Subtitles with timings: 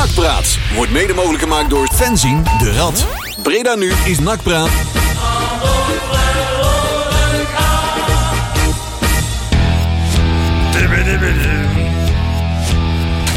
[0.00, 3.06] Nakpraat wordt mede mogelijk gemaakt door Fenzin de Rad.
[3.42, 4.68] Breda nu is Nakpraat.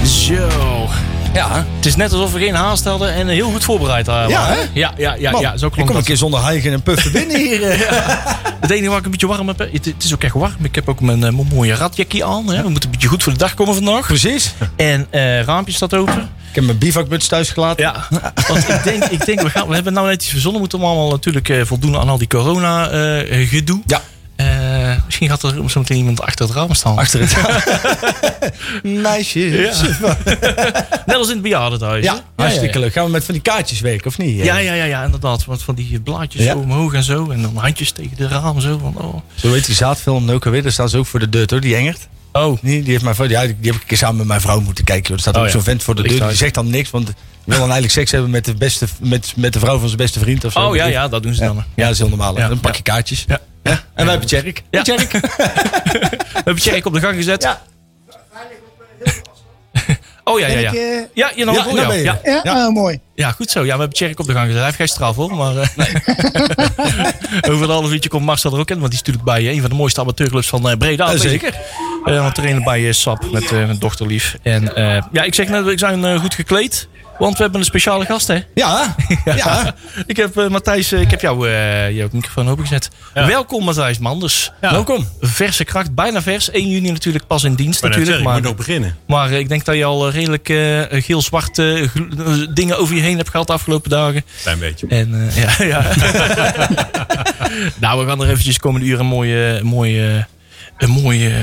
[0.06, 0.88] Zo.
[1.34, 4.30] Ja, het is net alsof we geen haast hadden en heel goed voorbereid waren.
[4.30, 4.60] Ja, hè?
[4.74, 7.12] Ja, ja, ja, Man, ja zo ik klonk kom een keer zonder hijgen en puffen
[7.12, 7.64] binnen hier.
[7.64, 8.08] eh.
[8.62, 10.56] Het enige waar ik een beetje warm heb, het, het is ook echt warm.
[10.62, 12.48] Ik heb ook mijn, eh, mijn mooie radjackie aan.
[12.50, 12.62] Hè.
[12.62, 14.08] We moeten een beetje goed voor de dag komen vandaag.
[14.08, 14.54] Precies.
[14.76, 16.30] En eh raampje staat open.
[16.54, 17.84] Ik heb mijn bivakmuts thuis gelaten.
[17.84, 18.08] Ja,
[18.48, 20.54] want ik denk, ik denk we, gaan, we hebben nou net iets verzonnen.
[20.62, 23.82] We moeten allemaal natuurlijk eh, voldoen aan al die corona eh, gedoe.
[23.86, 24.02] Ja.
[24.36, 26.98] Eh, misschien gaat er zo meteen iemand achter het raam staan.
[26.98, 27.36] Achter het
[29.02, 29.82] Meisjes.
[31.06, 32.06] Net als in het bejaardentehuis.
[32.08, 32.12] hè?
[32.14, 32.94] Ja, hartstikke leuk.
[32.94, 34.38] Gaan we met van die kaartjes werken, of niet?
[34.44, 35.46] Ja, ja, ja, ja, inderdaad.
[35.46, 36.52] Want van die blaadjes Ja.
[36.52, 37.30] zo omhoog en zo.
[37.30, 38.78] En dan handjes tegen de raam zo.
[38.78, 39.16] Van, oh.
[39.36, 40.64] Zo heet die zaadfilm ook alweer.
[40.64, 41.62] Daar staan ze ook voor de deur, hoor.
[41.62, 42.08] Die Engert.
[42.34, 44.42] Oh, Die, die, heeft mijn vrouw, ja, die heb ik een keer samen met mijn
[44.42, 45.04] vrouw moeten kijken.
[45.08, 45.14] joh.
[45.14, 45.52] Er staat Oh, ook ja.
[45.54, 46.28] zo'n vent voor de deur.
[46.28, 49.34] Die zegt dan niks, want die wil dan eigenlijk seks hebben met de, beste, met,
[49.36, 50.46] met de vrouw van zijn beste vriend.
[50.46, 50.60] Of zo.
[50.68, 51.64] oh ja, ja, dat doen ze Ja, dan.
[51.76, 52.34] ja, dat is heel normaal.
[52.34, 53.26] Dan pak je kaartjes.
[53.28, 53.40] Ja.
[53.64, 53.72] Ja.
[53.72, 54.64] En wij hebben Tjerk.
[54.72, 54.82] Ja.
[54.82, 55.12] Tjerk.
[56.34, 57.44] We hebben Tjerk op de gang gezet.
[57.44, 57.62] Ja.
[60.26, 60.72] Oh ja, ja, ja.
[60.72, 62.68] Ik, eh, Ja, je nou, Ja, ja, ja, Ja, Ja.
[62.68, 63.00] oh, mooi.
[63.16, 63.60] ja, goed zo.
[63.60, 64.58] Ja, we hebben Tjerk op de gang gezet.
[64.58, 65.36] Hij heeft geen straf hoor.
[65.36, 65.68] Maar eh,
[67.52, 68.80] over een half uurtje komt Marcel er ook in.
[68.80, 71.18] Want die is natuurlijk bij eh, een van de mooiste amateurclubs van eh, Breda.
[71.18, 71.54] Zeker.
[72.06, 72.14] Ik.
[72.14, 74.38] Eh, want trainen bij eh, SAP met eh, mijn dochterlief.
[74.42, 76.88] En eh, ja, ik zeg net, we zijn goed gekleed.
[77.20, 78.34] Want we hebben een speciale gast hè.
[78.54, 79.76] Ja, ja.
[80.06, 82.90] Ik heb eh, Matthijs, eh, ik heb jou, eh jouw microfoon opengezet.
[83.14, 84.52] Welkom Matthijs Manders.
[84.62, 85.08] Welkom.
[85.22, 86.50] Verse kracht, bijna vers.
[86.52, 88.18] 1 juni natuurlijk pas in dienst Maar natuurlijk.
[88.18, 88.96] ik Maar, moet nog beginnen.
[89.08, 91.90] maar ik denk dat je al redelijk eh, geel-zwarte
[92.54, 94.24] dingen over je heen hebt gehad de afgelopen dagen.
[94.42, 94.88] Klein beetje.
[94.88, 95.82] En eh, ja, ja.
[97.80, 100.24] nou, we gaan er eventjes komende uur een mooi, eh, mooi, eh,
[100.78, 101.42] een mooi, eh,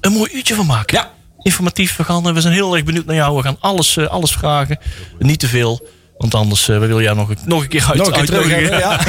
[0.00, 0.96] een mooi uurtje van maken.
[0.96, 1.10] Ja.
[1.42, 1.96] Informatief.
[1.96, 3.36] We, gaan, eh, we zijn heel erg benieuwd naar jou.
[3.36, 4.78] We gaan alles, eh, alles vragen.
[5.18, 5.86] Niet te veel.
[6.16, 8.26] Want anders eh, we willen jou nog, een- nog een keer uit, Nog een keer
[8.26, 9.00] terug ja.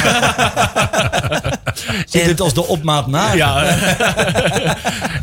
[2.09, 3.33] Zie dit als de opmaat na?
[3.33, 3.53] Ja.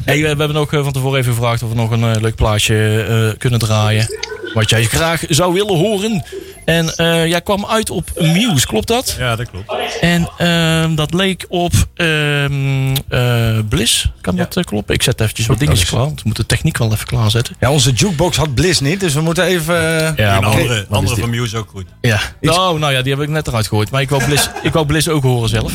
[0.04, 3.58] hey, we, hebben ook van tevoren even gevraagd of we nog een leuk plaatje kunnen
[3.58, 4.06] draaien.
[4.54, 6.24] Wat jij graag zou willen horen.
[6.68, 9.16] En eh, jij kwam uit op Muse, klopt dat?
[9.18, 9.98] Ja, dat klopt.
[10.00, 14.10] En ehm, dat leek op ehm, eh, Bliss.
[14.20, 14.94] Kan dat eh, kloppen?
[14.94, 16.00] Ik zet eventjes wat dingetjes klaar.
[16.00, 17.56] Want we moeten de techniek wel even klaarzetten.
[17.60, 19.74] Ja, onze jukebox had Bliss niet, dus we moeten even...
[19.74, 21.84] Ja, en maar- andere, andere van Muse ook goed.
[22.00, 22.20] Ja.
[22.40, 23.90] Oh, nou ja, die heb ik net eruit gegooid.
[23.90, 25.72] Maar ik wou Bliss, ik wou Bliss ook horen zelf.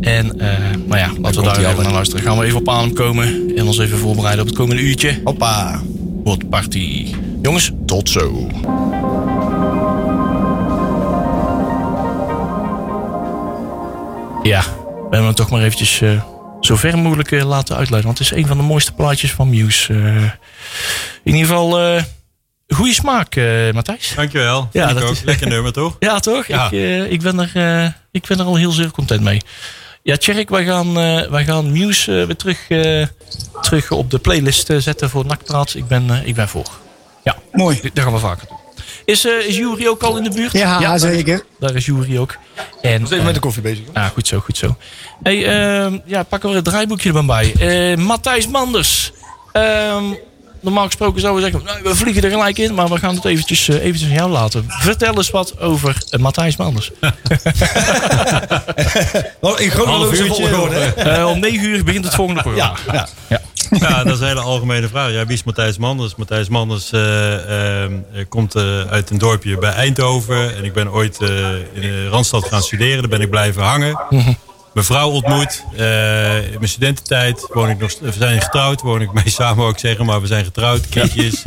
[0.00, 0.48] En eh
[0.86, 2.24] nou ja, laten we daar even naar luisteren.
[2.24, 3.52] Gaan we even op adem komen.
[3.56, 5.20] En ons even voorbereiden op het komende uurtje.
[5.24, 5.82] Hoppa.
[6.24, 7.14] Wat party.
[7.42, 8.48] Jongens, tot zo.
[14.44, 16.22] Ja, we hebben hem toch maar eventjes eh,
[16.60, 18.04] zo ver mogelijk eh, laten uitleiden.
[18.14, 19.92] Want het is een van de mooiste plaatjes van Muse.
[19.92, 20.22] eh.
[21.22, 22.02] in ieder geval, eh
[22.68, 24.12] goede smaak, eh, Matthijs.
[24.16, 24.68] Dankjewel.
[24.72, 25.10] Ja, dat ook.
[25.10, 25.96] is- Lekker nummer, toch?
[26.08, 26.46] Ja, toch?
[26.46, 26.66] Ja.
[26.66, 27.50] Ik, eh, ik, ben er,
[27.84, 29.40] eh, ik ben er al heel zeer content mee.
[30.02, 33.06] Ja, Tjerk, wij gaan, eh, wij gaan Muse eh, weer terug, eh,
[33.60, 35.74] terug op de playlist zetten voor Nakpraat.
[35.74, 36.70] Ik ben, eh, ik ben voor.
[37.24, 37.80] Ja, Mooi.
[37.92, 38.58] dat gaan we vaker doen.
[39.04, 40.52] Is, eh is Jury ook al in de buurt?
[40.52, 41.44] Ja, daar- zeker.
[41.58, 42.36] Daar is Jury ook.
[42.82, 43.84] En, We zijn eh, met de koffie bezig.
[43.86, 43.94] hoor.
[43.96, 44.76] Ah, goed zo, goed zo.
[45.22, 47.52] Hey, ehm, ja, pakken we het draaiboekje er maar bij.
[47.92, 49.12] Eh, Matthijs Manders.
[49.52, 50.04] Ehm,
[50.64, 52.74] normaal gesproken zouden we zeggen, nou, we vliegen er gelijk in.
[52.74, 54.64] Maar we gaan het eventjes, eh, eventjes aan jou laten.
[54.68, 56.90] Vertel eens wat over eh, Matthijs Manders.
[59.40, 60.76] Wel, in chronologische volgorde.
[60.76, 62.78] Eh, om 9 uur begint het volgende programma.
[62.92, 63.40] Ja, ja.
[63.70, 65.10] Ja, dat is een hele algemene vraag.
[65.10, 66.14] Ja, wie is Matthijs Manders?
[66.14, 70.56] Matthijs Manders eh, ehm, eh, komt eh, uit een dorpje bij Eindhoven.
[70.56, 71.28] En ik ben ooit eh,
[71.72, 73.00] in de Randstad gaan studeren.
[73.00, 74.00] Daar ben ik blijven hangen.
[74.74, 75.64] Mijn vrouw ontmoet.
[75.76, 78.80] Eh, in mijn studententijd woon ik nog, we zijn getrouwd.
[78.80, 80.06] Woon ik mee samen, ik zeggen.
[80.06, 81.42] Maar we zijn getrouwd, kindjes.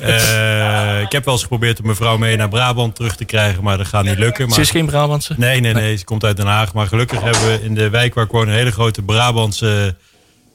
[0.00, 3.62] Eh, ik heb wel eens geprobeerd om mijn vrouw mee naar Brabant terug te krijgen.
[3.62, 4.46] Maar dat gaat niet lukken.
[4.46, 4.54] Maar...
[4.54, 5.34] Ze is geen Brabantse.
[5.36, 5.96] Nee, nee, nee.
[5.96, 6.74] Ze komt uit Den Haag.
[6.74, 9.96] Maar gelukkig hebben we in de wijk waar ik woon een hele grote Brabantse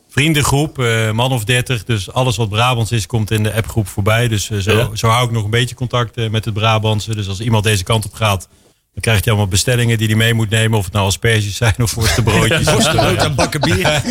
[0.09, 0.79] vriendengroep.
[0.79, 1.83] eh, man of dertig.
[1.83, 4.27] Dus alles wat Brabants is, komt in de appgroep voorbij.
[4.27, 4.89] Dus zo, Ja.
[4.93, 7.15] zo hou ik nog een beetje contact met het Brabantse.
[7.15, 8.47] Dus als iemand deze kant op gaat,
[8.95, 10.77] dan krijgt hij allemaal bestellingen die hij mee moet nemen.
[10.77, 12.71] Of het nou asperges zijn of worstenbroodjes.
[12.73, 14.01] Worstenbrood en bakken bier.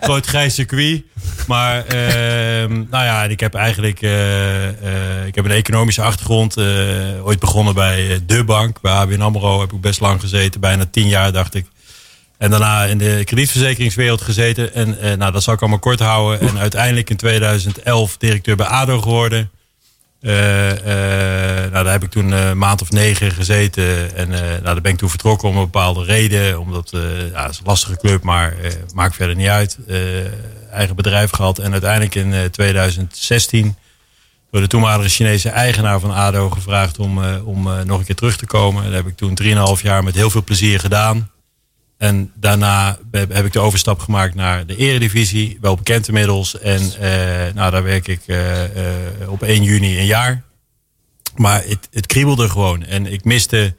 [0.00, 1.02] Groot grijs circuit.
[1.46, 6.56] Maar ehm, nou ja, ik heb eigenlijk eh, eh, ik heb een economische achtergrond.
[6.56, 6.66] eh,
[7.26, 8.80] ooit begonnen bij De Bank.
[8.80, 10.60] Bij ABN AMRO heb ik best lang gezeten.
[10.60, 11.66] Bijna tien jaar dacht ik.
[12.38, 14.74] En daarna in de kredietverzekeringswereld gezeten.
[14.74, 16.48] En eh, nou, dat zal ik allemaal kort houden.
[16.48, 19.50] En uiteindelijk in 2011 directeur bij ADO geworden.
[20.20, 24.16] Eh, eh, nou, daar heb ik toen eh, een maand of negen gezeten.
[24.16, 26.60] En nou, daar ben ik toen vertrokken om een bepaalde reden.
[26.60, 26.90] Omdat
[27.32, 28.54] ja, het is een lastige club, maar
[28.94, 29.78] maakt verder niet uit.
[30.72, 31.58] Eigen bedrijf gehad.
[31.58, 33.76] En uiteindelijk in eh, 2016
[34.50, 38.46] door de toenmalige Chinese eigenaar van ADO gevraagd om, om nog een keer terug te
[38.46, 38.84] komen.
[38.84, 41.30] Dat heb ik toen 3,5 jaar met heel veel plezier gedaan.
[42.00, 45.58] En daarna heb ik de overstap gemaakt naar de eredivisie.
[45.60, 46.58] Wel bekend inmiddels.
[46.58, 50.42] En eh, nou, daar werk ik eh, eh, op 1 juni een jaar.
[51.36, 52.84] Maar het, het kriebelde gewoon.
[52.84, 53.74] En ik miste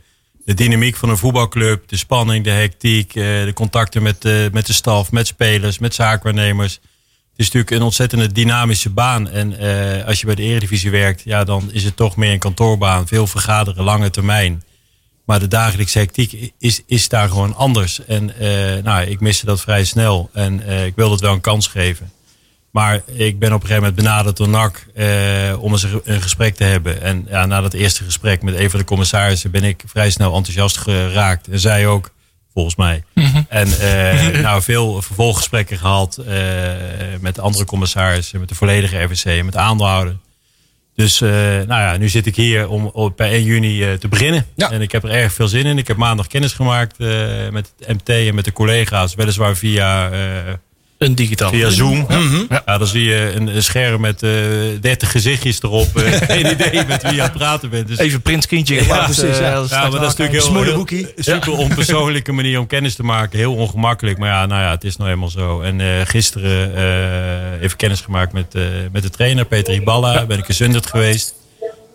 [0.45, 1.87] de dynamiek van een voetbalclub.
[1.87, 3.13] De spanning, de hectiek.
[3.13, 6.73] de contacten met, de met de staf, met spelers, met zaakwaarnemers.
[6.73, 9.29] Het is natuurlijk een ontzettende dynamische baan.
[9.29, 9.57] En
[10.05, 13.07] als je bij de eredivisie werkt, ja, dan is het toch meer een kantoorbaan.
[13.07, 14.63] Veel vergaderen, lange termijn.
[15.31, 18.05] Maar de dagelijkse hectiek is, is daar gewoon anders.
[18.05, 20.29] En eh, nou, ik miste dat vrij snel.
[20.33, 22.11] En eh, ik wilde het wel een kans geven.
[22.71, 25.07] Maar ik ben op een gegeven moment benaderd door NAC eh,
[25.59, 27.01] om eens een gesprek te hebben.
[27.01, 30.35] En ja, na dat eerste gesprek met een van de commissarissen ben ik vrij snel
[30.35, 31.47] enthousiast geraakt.
[31.47, 32.11] En zij ook,
[32.53, 33.03] volgens mij.
[33.49, 36.35] En eh, nou, veel vervolggesprekken gehad eh,
[37.19, 40.17] met andere commissarissen, met de volledige RVC, met de aandeelhouder.
[41.01, 41.29] Dus eh,
[41.67, 44.45] nou ja, nu zit ik hier om op, bij 1 juni eh, te beginnen.
[44.55, 44.71] Ja.
[44.71, 45.77] En ik heb er erg veel zin in.
[45.77, 47.07] Ik heb maandag kennis gemaakt eh,
[47.51, 49.15] met het MT en met de collega's.
[49.15, 50.09] Weliswaar via,
[51.01, 51.49] Een digitaal.
[51.49, 52.05] via Zoom.
[52.49, 52.61] Ja.
[52.65, 52.77] Ja.
[52.77, 54.29] dan zie je een, een scherm met eh
[54.81, 55.97] 30 gezichtjes erop.
[55.97, 57.87] Eh, Geen idee met wie je aan het praten bent.
[57.87, 59.03] Dus Even prinskindje gemaakt.
[59.05, 59.29] precies, ja.
[59.29, 60.97] eh, Ja, ja, straks maar dat is natuurlijk heel, Smoelenboekie.
[61.15, 63.37] heel super onpersoonlijke manier om kennis te maken.
[63.39, 64.17] Heel ongemakkelijk.
[64.17, 65.61] Maar ja, nou ja, het is nou eenmaal zo.
[65.61, 68.61] En eh, gisteren eh, even kennis gemaakt met, eh,
[68.91, 70.25] met de trainer Peter Iballa.
[70.25, 71.33] Ben ik in Zundert geweest.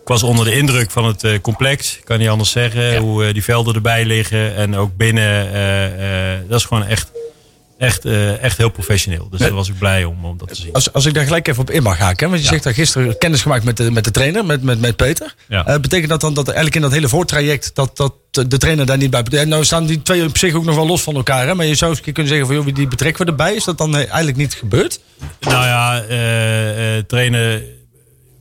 [0.01, 1.99] Ik was onder de indruk van het eh, complex.
[2.03, 2.97] Kan niet anders zeggen.
[2.97, 4.55] Hoe eh, die velden erbij liggen.
[4.55, 5.53] En ook binnen.
[5.53, 7.11] eh, eh, dat is gewoon echt,
[7.77, 9.27] echt, eh, echt heel professioneel.
[9.29, 10.73] Dus daar was ik blij om, om dat te zien.
[10.73, 12.23] Als, als ik daar gelijk even op in mag haken.
[12.23, 12.51] hè, Want je Ja.
[12.51, 15.35] zegt dat gisteren kennis gemaakt met de, met de trainer, met, met, met Peter.
[15.47, 15.65] Ja.
[15.65, 18.97] Eh, betekent dat dan dat eigenlijk in dat hele voortraject dat, dat de trainer daar
[18.97, 19.47] niet bij betrekt?
[19.47, 21.47] Nou staan die twee op zich ook nog wel los van elkaar.
[21.47, 21.55] Hè?
[21.55, 23.53] Maar je zou eens kunnen zeggen van joh, die betrekken we erbij.
[23.55, 24.99] Is dat dan eh, eigenlijk niet gebeurd?
[25.39, 27.63] Nou ja, eh, trainen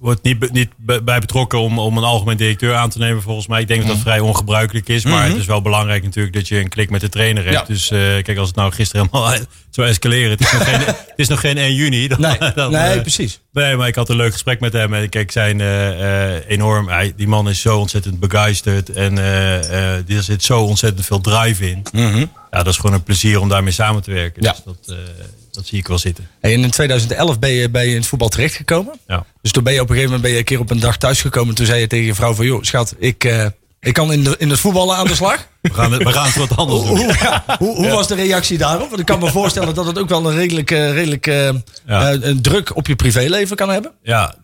[0.06, 0.70] wordt niet, niet
[1.04, 3.60] bij betrokken om, om een algemeen directeur aan te nemen volgens mij.
[3.60, 5.04] Ik denk dat dat vrij ongebruikelijk is.
[5.04, 7.56] Maar het is wel belangrijk natuurlijk dat je een klik met de trainer hebt.
[7.56, 7.64] Ja.
[7.64, 9.38] Dus eh, kijk, als het nou gisteren helemaal
[9.70, 10.30] zou escaleren.
[10.30, 12.08] Het is nog geen, het is nog geen 1 juni.
[12.08, 13.40] Dan, Nee, dan, nee eh, precies.
[13.52, 14.94] Nee, maar ik had een leuk gesprek met hem.
[14.94, 16.88] En kijk, zijn eh, enorm.
[16.88, 18.90] Hij, die man is zo ontzettend begeisterd.
[18.90, 21.82] En er zit zo ontzettend veel drive in.
[22.50, 24.42] Ja, dat is gewoon een plezier om daarmee samen te werken.
[24.42, 24.52] Ja.
[24.52, 24.96] Dus dat,
[25.56, 26.28] dat zie ik wel zitten.
[26.40, 28.98] Hey, en in 2011 ben je, ben je in het voetbal terechtgekomen.
[29.06, 29.24] Ja.
[29.42, 30.96] Dus toen ben je op een gegeven moment ben je een keer op een dag
[30.98, 31.54] thuisgekomen.
[31.54, 33.46] Toen zei je tegen je vrouw van joh, schat, ik, eh,
[33.80, 35.46] ik kan in, de, in het voetballen aan de slag.
[35.60, 36.96] We gaan, het- we gaan het wat anders doen.
[36.96, 38.88] hoe ja, hoe, hoe was de reactie daarop?
[38.88, 41.48] Want ik kan me voorstellen dat het ook wel een redelijk, eh, redelijk eh,
[41.86, 42.12] Ja.
[42.12, 43.92] een druk op je privéleven kan hebben.
[44.02, 44.34] Ja,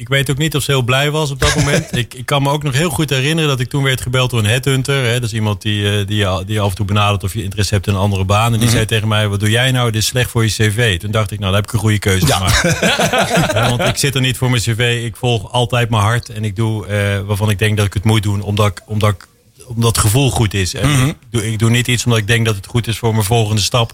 [0.00, 1.96] ik weet ook niet of ze heel blij was op dat moment.
[1.96, 4.38] ik, ik kan me ook nog heel goed herinneren dat ik toen werd gebeld door
[4.38, 5.04] een headhunter.
[5.04, 7.42] Hè, dat is iemand die, eh, die, je- die af en toe benadert of je
[7.42, 8.52] interesse hebt in een andere baan.
[8.54, 9.90] En die zei tegen mij, wat doe jij nou?
[9.90, 10.98] Dit is slecht voor je cv.
[10.98, 12.62] Toen dacht ik, nou, dan heb ik een goede keuze gemaakt.
[13.54, 15.02] Ja, want ik zit er niet voor mijn cv.
[15.04, 16.28] Ik volg altijd mijn hart.
[16.28, 18.42] En ik doe eh, waarvan ik denk dat ik het moet doen.
[18.42, 19.26] Omdat, ik- omdat, ik,
[19.66, 20.74] omdat het gevoel goed is.
[20.74, 23.12] En ik, doe, ik doe niet iets omdat ik denk dat het goed is voor
[23.12, 23.92] mijn volgende stap.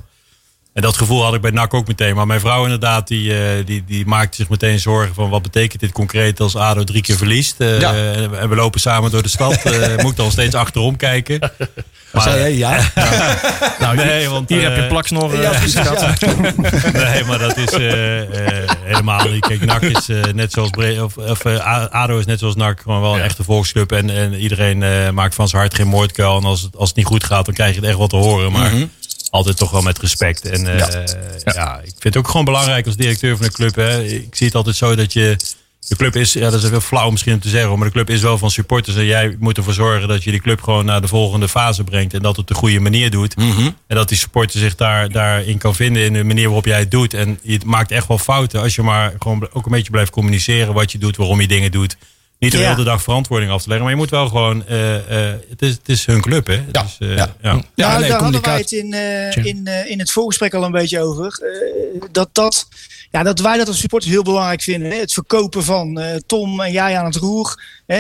[0.77, 2.15] En dat gevoel had ik bij NAC ook meteen.
[2.15, 5.31] Maar mijn vrouw inderdaad, die, eh, die, die maakte zich meteen zorgen van...
[5.31, 7.61] wat betekent dit concreet als ADO drie keer verliest?
[7.61, 8.41] Eh.
[8.41, 9.55] En we lopen samen door de stad.
[9.67, 11.39] Eh, moet ik dan steeds achterom kijken?
[12.13, 12.91] Maar, zei jij ja?
[13.79, 15.41] Nou, nee, want, hier heb je plaksnor.
[15.41, 15.73] ja, precies.
[15.73, 16.15] Ja.
[17.13, 17.71] Nee, maar dat is
[18.83, 19.47] helemaal niet.
[19.47, 21.47] Kijk, NAC is net zoals Bre of, of
[21.91, 23.93] ADO is net zoals NAC gewoon wel een echte volksclub.
[23.93, 26.37] En, en iedereen maakt van zijn hart geen moordkuil.
[26.37, 28.17] En als het, als het niet goed gaat, dan krijg je het echt wat te
[28.17, 28.53] horen.
[28.53, 28.73] Maar
[29.37, 30.45] altijd toch wel met respect.
[30.45, 30.79] En eh,
[31.45, 31.79] ja.
[31.79, 33.75] ik vind het ook gewoon belangrijk als directeur van een club.
[33.75, 34.05] Hè.
[34.05, 35.37] Ik zie het altijd zo dat je...
[35.89, 38.11] De club is, ja, dat is wel flauw misschien om te zeggen, maar de club
[38.11, 38.97] is wel van supporters.
[38.97, 42.15] En jij moet ervoor zorgen dat je die club gewoon naar de volgende fase brengt.
[42.15, 43.35] En dat het op de goede manier doet.
[43.87, 46.91] En dat die supporter zich daar, daarin kan vinden in de manier waarop jij het
[46.91, 47.15] doet.
[47.15, 50.75] En je maakt echt wel fouten als je maar gewoon ook een beetje blijft communiceren
[50.75, 51.97] wat je doet, waarom je dingen doet.
[52.39, 52.71] Niet de Ja.
[52.71, 53.85] hele dag verantwoording af te leggen.
[53.87, 56.55] Maar je moet wel gewoon, eh, eh, het, is, het is hun club hè.
[56.73, 57.35] Ja, Dus, eh, ja.
[57.43, 57.63] ja.
[57.75, 60.65] Ja, nou, nee, daar hadden wij het in, eh, in, eh, in het voorgesprek al
[60.65, 61.27] een beetje over.
[61.43, 62.69] Eh, dat, dat,
[63.11, 64.91] ja, dat wij dat als supporters heel belangrijk vinden.
[64.91, 64.97] Hè?
[64.99, 67.63] Het verkopen van eh, Tom en jij aan het roer.
[67.87, 67.97] Hè?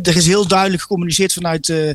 [0.00, 1.90] Er is heel duidelijk gecommuniceerd vanuit eh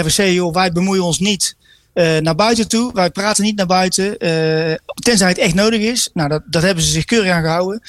[0.00, 0.32] RVC.
[0.32, 1.56] Joh, wij bemoeien ons niet
[1.92, 2.92] eh, naar buiten toe.
[2.94, 4.18] Wij praten niet naar buiten.
[4.18, 6.10] eh, tenzij het echt nodig is.
[6.14, 7.82] Nou, dat, dat hebben ze zich keurig aan gehouden.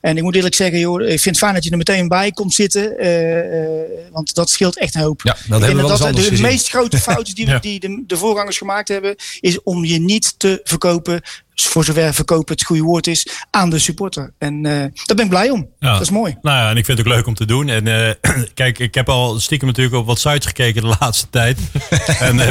[0.00, 2.30] En ik moet eerlijk zeggen, joh, ik vind het fijn dat je er meteen bij
[2.32, 2.98] komt zitten.
[2.98, 5.20] eh, want dat scheelt echt een hoop.
[5.24, 6.46] Ja, dat Ik hebben we dat anders de, gezien.
[6.46, 7.58] meest grote fouten die, Ja.
[7.58, 11.20] die de, de voorgangers gemaakt hebben, is om je niet te verkopen,
[11.54, 14.32] voor zover verkopen het goede woord is, aan de supporter.
[14.38, 14.72] En eh,
[15.04, 15.68] daar ben ik blij om.
[15.78, 15.92] Ja.
[15.92, 16.36] Dat is mooi.
[16.42, 17.68] Nou ja, en ik vind het ook leuk om te doen.
[17.68, 18.16] En
[18.54, 21.58] kijk, ik heb al stiekem natuurlijk op wat sites gekeken de laatste tijd.
[22.20, 22.38] en,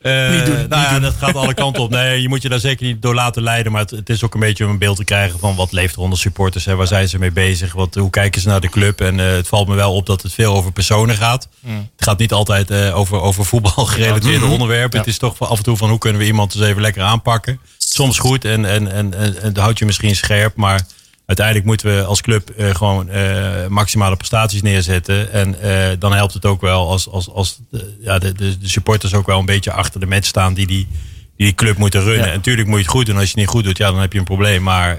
[0.00, 1.02] Eh, Niet doen, nou niet ja, doen.
[1.02, 1.90] dat gaat alle kanten op.
[1.90, 3.72] Nee, je moet je daar zeker niet door laten leiden.
[3.72, 5.94] Maar het, het is ook een beetje om een beeld te krijgen van wat leeft
[5.94, 6.64] er onder supporters.
[6.64, 6.74] Hè?
[6.74, 7.72] Waar zijn ze mee bezig?
[7.72, 9.00] Wat, hoe kijken ze naar de club?
[9.00, 11.48] En eh, het valt me wel op dat het veel over personen gaat.
[11.66, 14.98] Het gaat niet altijd eh, over, over voetbal gerelateerde onderwerpen.
[14.98, 17.60] Het is toch af en toe van hoe kunnen we iemand eens even lekker aanpakken.
[17.78, 20.56] Soms goed en, en, en, en, en dan houd je misschien scherp.
[20.56, 20.86] Maar
[21.26, 25.32] uiteindelijk moeten we als club eh, gewoon eh, maximale prestaties neerzetten.
[25.32, 29.14] En eh, dan helpt het ook wel als, als, als de, ja, de, de, supporters
[29.14, 30.86] ook wel een beetje achter de match staan die die,
[31.36, 32.26] die, die club moeten runnen.
[32.26, 32.30] Ja.
[32.30, 33.14] En natuurlijk moet je het goed doen.
[33.14, 34.62] Als je het niet goed doet, ja, dan heb je een probleem.
[34.62, 34.98] Maar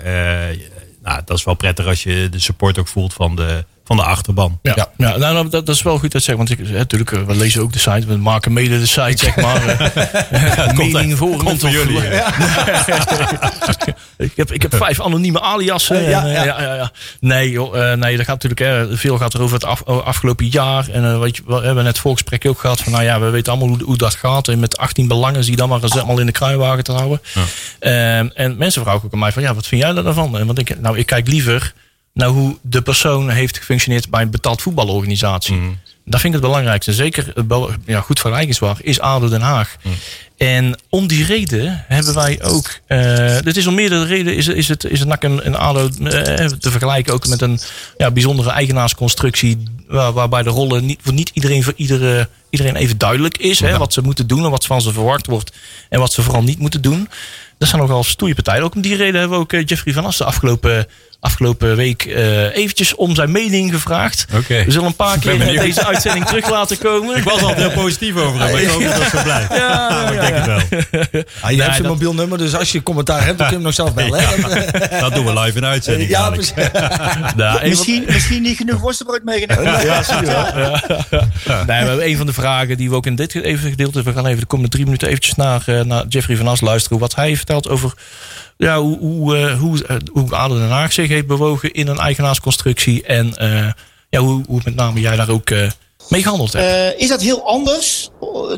[1.03, 4.03] nou, dat is wel prettig als je de support ook voelt van de, van de
[4.03, 4.59] achterban.
[4.61, 4.87] Ja, ja.
[4.97, 6.37] nou, nou, dat, dat is wel goed dat je zegt.
[6.37, 8.05] Want ik, natuurlijk, eh, we lezen ook de site.
[8.07, 9.67] We maken mede de site, zeg maar.
[9.67, 11.97] eh, mening voor komt jullie,
[14.17, 16.03] ik, heb, ik heb vijf anonieme aliasen.
[16.09, 16.91] Ja, en.
[17.19, 20.47] Nee, joh, eh, nee, dat gaat natuurlijk hè, veel gaat er over het af- afgelopen
[20.47, 20.89] jaar.
[20.89, 23.69] En weet je, we hebben net voorgesprek ook gehad van, nou ja, we weten allemaal
[23.75, 24.47] hoe, hoe dat gaat.
[24.47, 27.21] En met 18 belangen zie je dan maar eens allemaal in de kruiwagen te houden.
[27.79, 30.37] Ehm, en mensen vragen ook aan mij van, ja, wat vind jij daarvan?
[30.37, 31.73] En want ik, nou, ik kijk liever
[32.17, 35.77] naar hoe de persoon heeft gefunctioneerd bij een betaald voetbalorganisatie.
[36.05, 36.93] Dat vind ik het belangrijkste.
[36.93, 39.75] Zeker eh, ja, goed vergelijkingsbaar is ADO Den Haag.
[40.37, 42.79] En om die reden hebben wij ook.
[43.43, 44.35] dit is om meerdere redenen.
[44.35, 47.59] Is, is, het, is het NAC en, en ADO eh, te vergelijken ook met een
[47.97, 49.63] ja, bijzondere eigenaarsconstructie.
[49.87, 53.59] Waar, waarbij de rollen niet, voor niet iedereen voor iedere, iedereen even duidelijk is.
[53.59, 55.51] Hè, wat ze moeten doen en wat van ze verwacht wordt.
[55.89, 57.09] En wat ze vooral niet moeten doen.
[57.57, 58.63] Dat zijn nogal stoeie partijen.
[58.63, 60.87] Ook om die reden hebben we ook Jeffrey van Assen afgelopen,
[61.19, 64.25] afgelopen week eh, eventjes om zijn mening gevraagd.
[64.35, 64.63] Oké.
[64.63, 67.17] We zullen een paar keer deze uitzending terug laten komen.
[67.17, 68.51] Ik was altijd heel positief over hem.
[68.51, 69.53] Maar ik hoop dat dat zo blijft.
[69.55, 71.23] Ja, ik ja, denk het wel.
[71.41, 73.63] Ah, je hebt zijn dat- mobiel nummer, dus als je commentaar hebt, dan kun je
[73.63, 74.19] hem nog zelf bellen.
[74.19, 74.99] hè?
[74.99, 76.09] Dat doen we live in uitzending.
[76.09, 76.53] Ja, precies.
[77.35, 79.85] Nou, Misschien, misschien niet genoeg worstenbrood meegenomen.
[79.85, 80.45] Ja, zie je wel.
[81.47, 84.03] Nee, we hebben een van de vragen die we ook in dit even gedeelte...
[84.03, 86.99] We gaan even de komende drie minuten eventjes naar, eh, naar Jeffrey van As luisteren.
[86.99, 87.93] Wat hij vertelt over
[88.57, 91.99] ja, hoe, hoe, eh, hoe, eh, hoe ADO Den Haag zich heeft bewogen in een
[91.99, 93.03] eigenaarsconstructie.
[93.03, 93.71] En eh,
[94.09, 95.69] ja, hoe, hoe met name jij daar ook eh,
[96.09, 96.65] mee gehandeld hebt.
[96.65, 98.09] Eh, is dat heel anders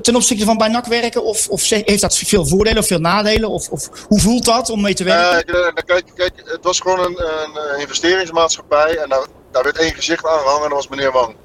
[0.02, 1.24] ten opzichte van bij NAC werken?
[1.24, 3.50] Of, of heeft dat veel voordelen of veel nadelen?
[3.50, 5.54] Of, of hoe voelt dat om mee te werken?
[5.64, 9.94] Eh, k- kijk, kijk, het was gewoon een, een investeringsmaatschappij en daar, daar werd één
[9.94, 11.36] gezicht aan gehangen en dat was meneer Wang.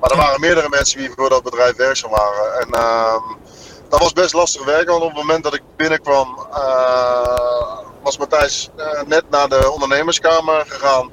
[0.00, 2.60] Maar er waren meerdere mensen die voor dat bedrijf werkzaam waren.
[2.60, 3.41] En ehm,
[3.92, 8.70] dat was best lastig werken, want op het moment dat ik binnenkwam eh, was Matthijs
[8.76, 11.10] eh, net naar de ondernemerskamer gegaan.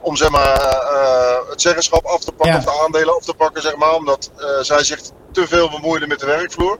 [0.00, 2.58] Om zeg maar, eh, het zeggenschap af te pakken Ja.
[2.58, 5.00] of de aandelen af te pakken, zeg maar, omdat zij zich
[5.32, 6.78] te veel bemoeide met de werkvloer.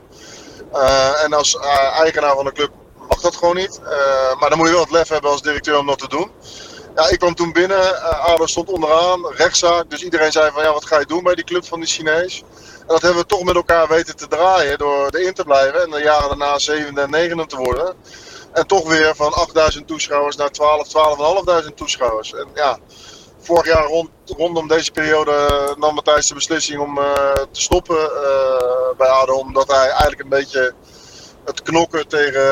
[1.25, 1.57] En als
[1.99, 2.71] eigenaar van de club
[3.09, 3.81] mag dat gewoon niet.
[4.39, 6.31] Maar dan moet je wel het lef hebben als directeur om dat te doen.
[6.95, 9.91] Ja, ik kwam toen binnen, ADO stond onderaan, rechtszaak.
[9.91, 12.45] Dus iedereen zei van ja, wat ga je doen bij die club van die Chinees?
[12.89, 15.83] En dat hebben we toch met elkaar weten te draaien door erin te blijven.
[15.83, 17.95] En de jaren daarna zevende en negende te worden.
[18.53, 20.89] En toch weer van 8000 toeschouwers naar 12,
[21.65, 22.35] 12.500 toeschouwers.
[22.35, 22.79] En ja,
[23.39, 25.33] vorig jaar rond, rondom deze periode
[25.79, 29.35] nam Matthijs de beslissing om eh, te stoppen eh, bij ADO.
[29.35, 30.75] Omdat hij eigenlijk een beetje
[31.49, 32.43] het knokken tegen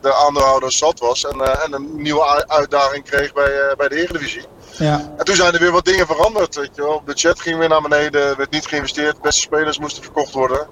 [0.00, 1.24] de aandeelhouders zat was.
[1.24, 4.44] En, eh, en een nieuwe uitdaging kreeg bij, eh, bij de Eredivisie.
[4.78, 5.12] Ja.
[5.16, 6.54] En toen zijn er weer wat dingen veranderd.
[6.54, 6.92] Weet je wel.
[6.94, 9.20] Het budget ging weer naar beneden, werd niet geïnvesteerd.
[9.20, 10.66] Beste spelers moesten verkocht worden.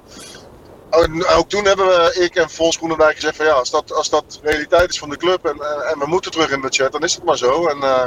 [0.90, 4.10] Ook- Ook toen hebben we, ik en Fons Groenendijk gezegd van ja, als dat, als
[4.10, 5.56] dat realiteit is van de club en,
[5.92, 7.66] en, we moeten terug in het budget, dan is het maar zo.
[7.66, 8.04] En eh,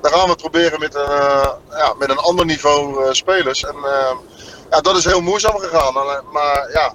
[0.00, 3.64] dan gaan we het proberen met een, eh, ja, met een ander niveau eh, spelers.
[3.64, 3.76] En
[4.70, 5.92] ja, dat is heel moeizaam gegaan.
[6.32, 6.94] Maar, ja,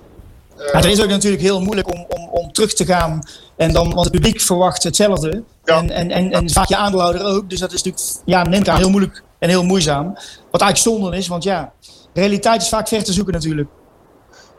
[0.58, 3.28] Maar het is ook natuurlijk heel moeilijk om, om, om terug te gaan.
[3.56, 5.44] En dan, want het publiek verwacht hetzelfde.
[5.63, 5.77] Ja.
[5.77, 7.50] En, en, en, en vaak je aandeelhouder ook.
[7.50, 10.13] Dus dat is natuurlijk ja, neemt aan heel moeilijk en heel moeizaam.
[10.51, 11.74] Wat eigenlijk zonde is, want ja,
[12.13, 13.70] realiteit is vaak ver te zoeken natuurlijk.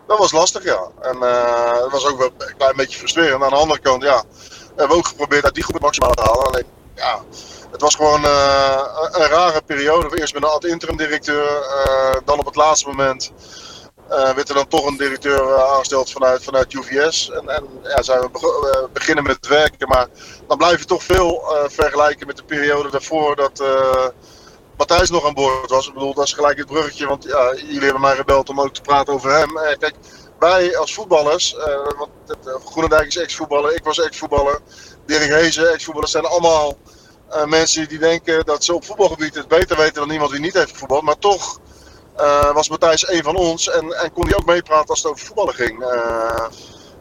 [0.06, 0.88] Dat was lastig, ja.
[1.00, 3.42] En eh dat was ook wel een klein beetje frustrerend.
[3.42, 4.22] Aan de andere kant, ja,
[4.68, 6.46] hebben we ook geprobeerd uit die groep het maximaal te halen.
[6.46, 7.22] Alleen, ja,
[7.70, 8.82] het was gewoon eh,
[9.12, 10.18] een, rare periode.
[10.18, 13.32] Eerst met een ad interim directeur, eh, dan op het laatste moment
[14.08, 17.30] eh, werd er dan toch een directeur eh, aangesteld vanuit, vanuit UVS.
[17.30, 18.28] En, en ja, zijn we
[18.72, 19.88] eh, beginnen met werken.
[19.88, 20.06] Maar
[20.48, 23.62] dan blijf je toch veel vergelijken met de periode daarvoor dat
[24.76, 25.86] Matthijs nog aan boord was.
[25.86, 28.74] Ik bedoel, dat is gelijk het bruggetje, want ja, jullie hebben mij gebeld om ook
[28.74, 29.52] te praten over hem.
[29.78, 29.94] Kijk,
[30.38, 31.56] wij als voetballers,
[31.98, 34.60] want het, Groenendijk is ex-voetballer, ik was ex-voetballer,
[35.06, 36.78] Dirk Hezen, ex-voetballer, zijn allemaal
[37.46, 40.70] mensen die denken dat ze op voetbalgebied het beter weten dan iemand die niet heeft
[40.70, 41.02] gevoetbald.
[41.02, 41.60] Maar toch
[42.16, 45.26] eh, was Matthijs een van ons en, en kon hij ook meepraten als het over
[45.26, 45.82] voetballen ging.
[45.82, 46.44] Eh,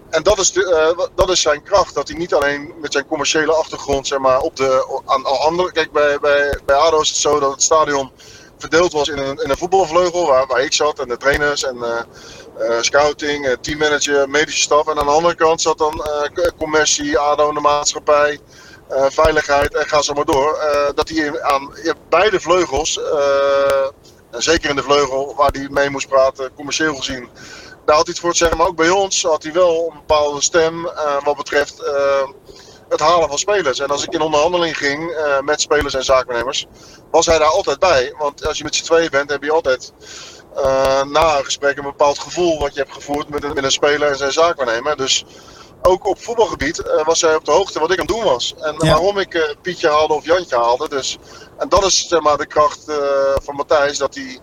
[0.10, 1.94] en dat is, de, eh, dat is zijn kracht.
[1.94, 5.72] Dat hij niet alleen met zijn commerciële achtergrond zeg maar, op de, aan, aan andere.
[5.72, 8.12] Kijk, bij, bij, bij ADO is het zo dat het stadion
[8.58, 11.64] verdeeld was in een, in een voetbalvleugel waar, waar ik zat en de trainers.
[11.64, 11.78] En,
[12.82, 14.88] scouting, teammanager, medische staf.
[14.88, 16.02] En aan de andere kant zat dan
[16.58, 18.40] commercie, ADO, de maatschappij,
[18.90, 20.60] veiligheid en ga zo maar door.
[20.96, 21.74] Dat hij aan
[22.10, 23.00] beide vleugels,
[24.42, 27.30] zeker in de vleugel waar hij mee moest praten, commercieel gezien,
[27.86, 28.58] daar had hij het voor te zeggen.
[28.58, 32.28] Maar ook bij ons had hij wel een bepaalde stem eh, wat betreft eh,
[32.90, 33.80] het halen van spelers.
[33.80, 36.66] En als ik in onderhandeling ging eh, met spelers en zaaknemers,
[37.12, 38.14] was hij daar altijd bij.
[38.18, 39.94] Want als je met z'n tweeën bent, heb je altijd
[41.06, 44.10] na een gesprek een bepaald gevoel wat je hebt gevoerd met een, met een speler
[44.10, 44.98] en zijn zaakwaarnemer.
[44.98, 45.26] Dus
[45.88, 48.54] ook op voetbalgebied eh, was hij op de hoogte wat ik aan het doen was.
[48.60, 48.92] En Ja.
[48.92, 50.90] waarom ik eh, Pietje haalde of Jantje haalde.
[50.90, 51.18] Dus,
[51.58, 52.96] en dat is zeg maar, de kracht eh,
[53.44, 54.40] van Matthijs, dat hij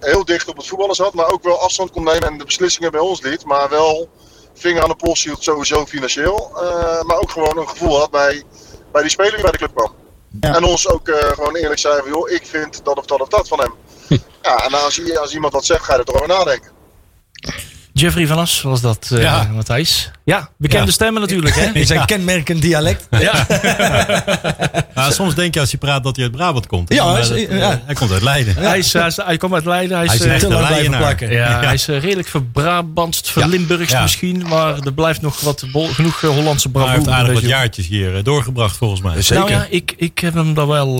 [0.00, 2.90] heel dicht op het voetballen zat, maar ook wel afstand kon nemen en de beslissingen
[2.90, 3.44] bij ons liet.
[3.44, 4.08] Maar wel
[4.54, 6.50] vinger aan de pols hield, sowieso financieel.
[7.06, 8.42] maar ook gewoon een gevoel had bij,
[8.92, 9.94] bij die speler die bij de club kwam.
[10.40, 10.54] Ja.
[10.54, 13.48] En ons ook gewoon eerlijk zei van, joh, ik vind dat of dat of dat
[13.48, 13.74] van hem.
[14.42, 16.71] Ja, en als, als iemand wat zegt, ga je er toch over nadenken.
[17.92, 19.48] Jeffrey van As was dat, eh Ja.
[19.54, 20.10] Matthijs.
[20.24, 20.92] Ja, bekende Ja.
[20.92, 21.70] stemmen natuurlijk, hè?
[21.80, 23.06] In zijn kenmerkend dialect.
[23.10, 23.46] Ja.
[24.94, 26.92] Nou, soms denk je als je praat dat hij uit Brabant komt.
[26.94, 27.80] Ja, hij is- dat, eh, ja.
[27.84, 28.54] hij komt uit Leiden.
[28.56, 29.96] Hij, is, hij, is- hij komt uit Leiden.
[29.96, 31.16] Hij is, Hij is eh, echt te een lang blijven Leidenaar.
[31.16, 31.36] plakken.
[31.38, 34.02] ja, hij is redelijk verbrabantst, verlimburgst Ja.
[34.02, 34.44] misschien.
[34.48, 38.16] Maar er blijft nog wat bol- genoeg Hollandse Maar hij heeft aardig wat jaartjes hier
[38.16, 39.22] eh, doorgebracht volgens mij.
[39.22, 39.44] Zeker.
[39.44, 40.96] Nou ja, ik, ik heb hem daar wel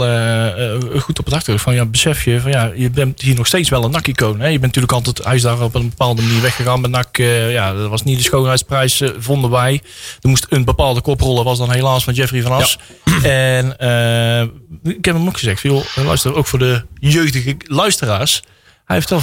[1.00, 1.74] goed op het achterhoofd van.
[1.74, 4.40] Ja, besef je, van ja, je bent hier nog steeds wel een NAC-icoon.
[4.40, 4.46] hè.
[4.46, 7.18] Je bent natuurlijk altijd, hij is daar op een bepaalde manier weggegaan met NAC.
[7.18, 9.80] eh, ja, dat was niet de schoonheidsprijs, eh, vonden wij.
[10.20, 12.78] Er moest een bepaalde koprollen, was dan helaas van Jeffrey van As.
[13.22, 14.40] En eh,
[14.82, 18.42] ik heb hem ook gezegd, joh, luister, ook voor de jeugdige luisteraars.
[18.84, 19.20] Hij heeft al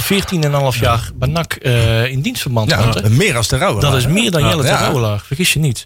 [0.74, 1.54] 14,5 jaar bij NAC
[2.10, 2.70] in dienstverband.
[2.70, 3.80] Ja, meer als de rouwe.
[3.80, 4.48] Dat is meer dan.
[4.48, 5.84] Jelle Rouwelaar, vergis je niet.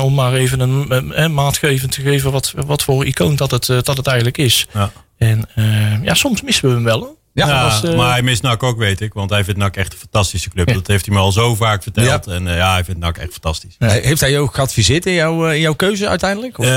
[0.00, 3.66] Om maar even een, een, een maatgevend te geven wat, wat voor icoon dat het,
[3.66, 4.66] dat het eigenlijk is.
[4.72, 4.92] Ja.
[5.18, 5.48] En
[6.02, 7.20] ja, soms missen we hem wel.
[7.34, 9.12] Ja, Ja, was, eh, maar hij mist NAC ook, weet ik.
[9.12, 10.72] Want hij vindt NAC echt een fantastische club.
[10.72, 12.26] Dat heeft hij me al zo vaak verteld.
[12.26, 13.76] En eh, ja, hij vindt NAC echt fantastisch.
[13.78, 16.58] Ja, Heeft hij je ook geadviseerd in, jouw, eh, in jouw keuze uiteindelijk?
[16.58, 16.64] Of?
[16.64, 16.70] Eh,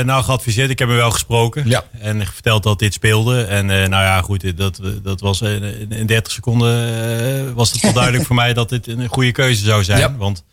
[0.00, 0.70] nou, geadviseerd.
[0.70, 1.68] Ik heb hem wel gesproken.
[1.68, 1.84] Ja.
[2.00, 3.42] En verteld dat dit speelde.
[3.44, 4.56] En eh, nou ja, goed.
[4.56, 6.94] Dat, dat was eh, in 30 seconden
[7.48, 10.16] eh, was het wel duidelijk voor mij dat dit een goede keuze zou zijn.
[10.16, 10.44] Want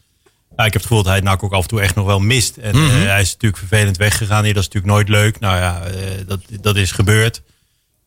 [0.57, 2.19] ja, ik heb het gevoel dat hij NAC ook af en toe echt nog wel
[2.19, 2.57] mist.
[2.57, 2.85] En Mhm.
[3.01, 4.53] eh, hij is natuurlijk vervelend weggegaan hier.
[4.53, 5.39] Dat is natuurlijk nooit leuk.
[5.39, 5.93] Nou ja, eh,
[6.27, 7.41] dat, dat is gebeurd.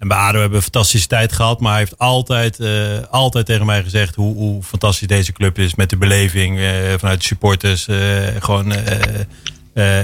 [0.05, 1.61] En bij ADO hebben we een fantastische tijd gehad.
[1.61, 2.71] Maar hij heeft altijd, eh,
[3.11, 5.75] altijd tegen mij gezegd hoe, hoe fantastisch deze club is.
[5.75, 7.89] Met de beleving eh, vanuit de supporters.
[7.89, 7.97] eh,
[8.39, 8.73] gewoon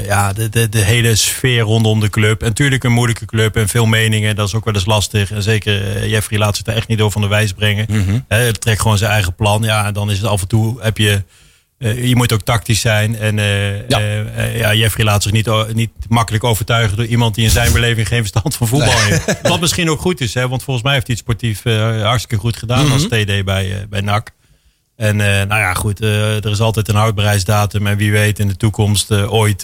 [0.04, 2.40] ja, de, de, de hele sfeer rondom de club.
[2.40, 4.36] En natuurlijk een moeilijke club en veel meningen.
[4.36, 5.30] Dat is ook wel eens lastig.
[5.30, 7.86] En zeker Jeffrey laat zich daar echt niet door van de wijs brengen.
[8.28, 9.62] Hij trekt gewoon zijn eigen plan.
[9.62, 11.22] Ja, en dan is het af en toe heb je...
[11.80, 13.16] eh, je moet ook tactisch zijn.
[13.18, 13.98] En eh, Ja.
[14.00, 18.08] eh, ja, Jeffrey laat zich niet, niet makkelijk overtuigen door iemand die in zijn beleving
[18.08, 19.40] geen verstand van voetbal heeft.
[19.42, 21.62] Wat misschien ook goed is, hè, want volgens mij heeft hij het sportief
[22.02, 24.30] hartstikke goed gedaan als TD bij, bij NAC.
[24.96, 27.86] En nou ja, goed, er is altijd een houdbaarheidsdatum.
[27.86, 29.62] En wie weet in de toekomst ooit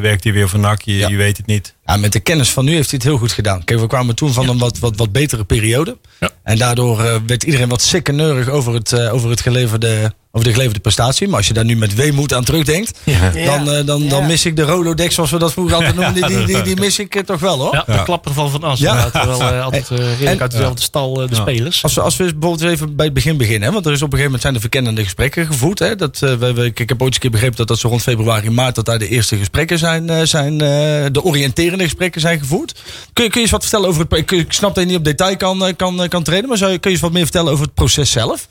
[0.00, 0.82] werkt hij weer voor NAC.
[0.82, 1.08] Je, Ja.
[1.08, 1.74] je weet het niet.
[1.84, 3.64] Ja, met de kennis van nu heeft hij het heel goed gedaan.
[3.64, 5.98] Kijk, we kwamen toen van een wat, wat, wat betere periode.
[6.42, 11.28] En daardoor werd iedereen wat sikkeneurig over, het, over, het geleverde, over de geleverde prestatie.
[11.28, 13.30] Maar als je daar nu met weemoed aan terugdenkt, Ja.
[13.30, 14.26] dan, eh, dan, dan Ja.
[14.26, 16.14] mis ik de Rolodex, zoals we dat vroeger altijd noemden.
[16.14, 17.74] Die, die, die, die mis ik eh, toch wel hoor.
[17.86, 18.78] Ja, de klapper van Van As.
[18.78, 19.10] Ja.
[19.12, 21.34] Wel, eh, altijd eh, redelijk uit dezelfde stal de Ja.
[21.36, 21.82] spelers.
[21.82, 23.68] Als we, als we bijvoorbeeld even bij het begin beginnen.
[23.68, 25.78] Hè, want er is op een gegeven moment zijn er verkennende gesprekken gevoerd.
[25.78, 27.88] Hè, dat, we, we- ik, ik heb ooit eens een keer begrepen dat dat zo
[27.88, 28.74] rond februari, maart...
[28.74, 30.68] dat daar de eerste gesprekken zijn, zijn eh,
[31.12, 32.72] de oriënterende gesprekken zijn gevoerd.
[33.12, 34.12] Kun je, kun je eens wat vertellen over het...
[34.18, 36.48] Ik, ik snap dat je niet op detail kan, kan, kan treden.
[36.48, 38.48] Maar zou je, kun je eens wat meer vertellen over het proces zelf?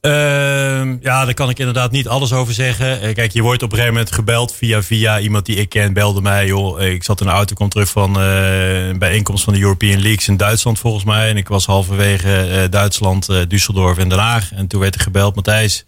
[0.00, 3.00] Ehm, ja, daar kan ik inderdaad niet alles over zeggen.
[3.00, 5.92] Eh, Kijk, je wordt op een gegeven moment gebeld via via iemand die ik ken.
[5.92, 9.44] Belde mij, joh, eh, ik zat in de auto, kwam terug van eh, een bijeenkomst
[9.44, 11.28] van de European Leagues in Duitsland volgens mij.
[11.28, 14.52] En ik was halverwege Duitsland, Düsseldorf en Den Haag.
[14.52, 15.84] En toen werd er gebeld, Matthijs,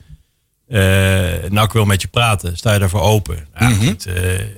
[1.51, 2.57] nou ik wil met je praten.
[2.57, 3.47] Sta je daarvoor open?
[3.59, 4.15] Ja, goed, eh,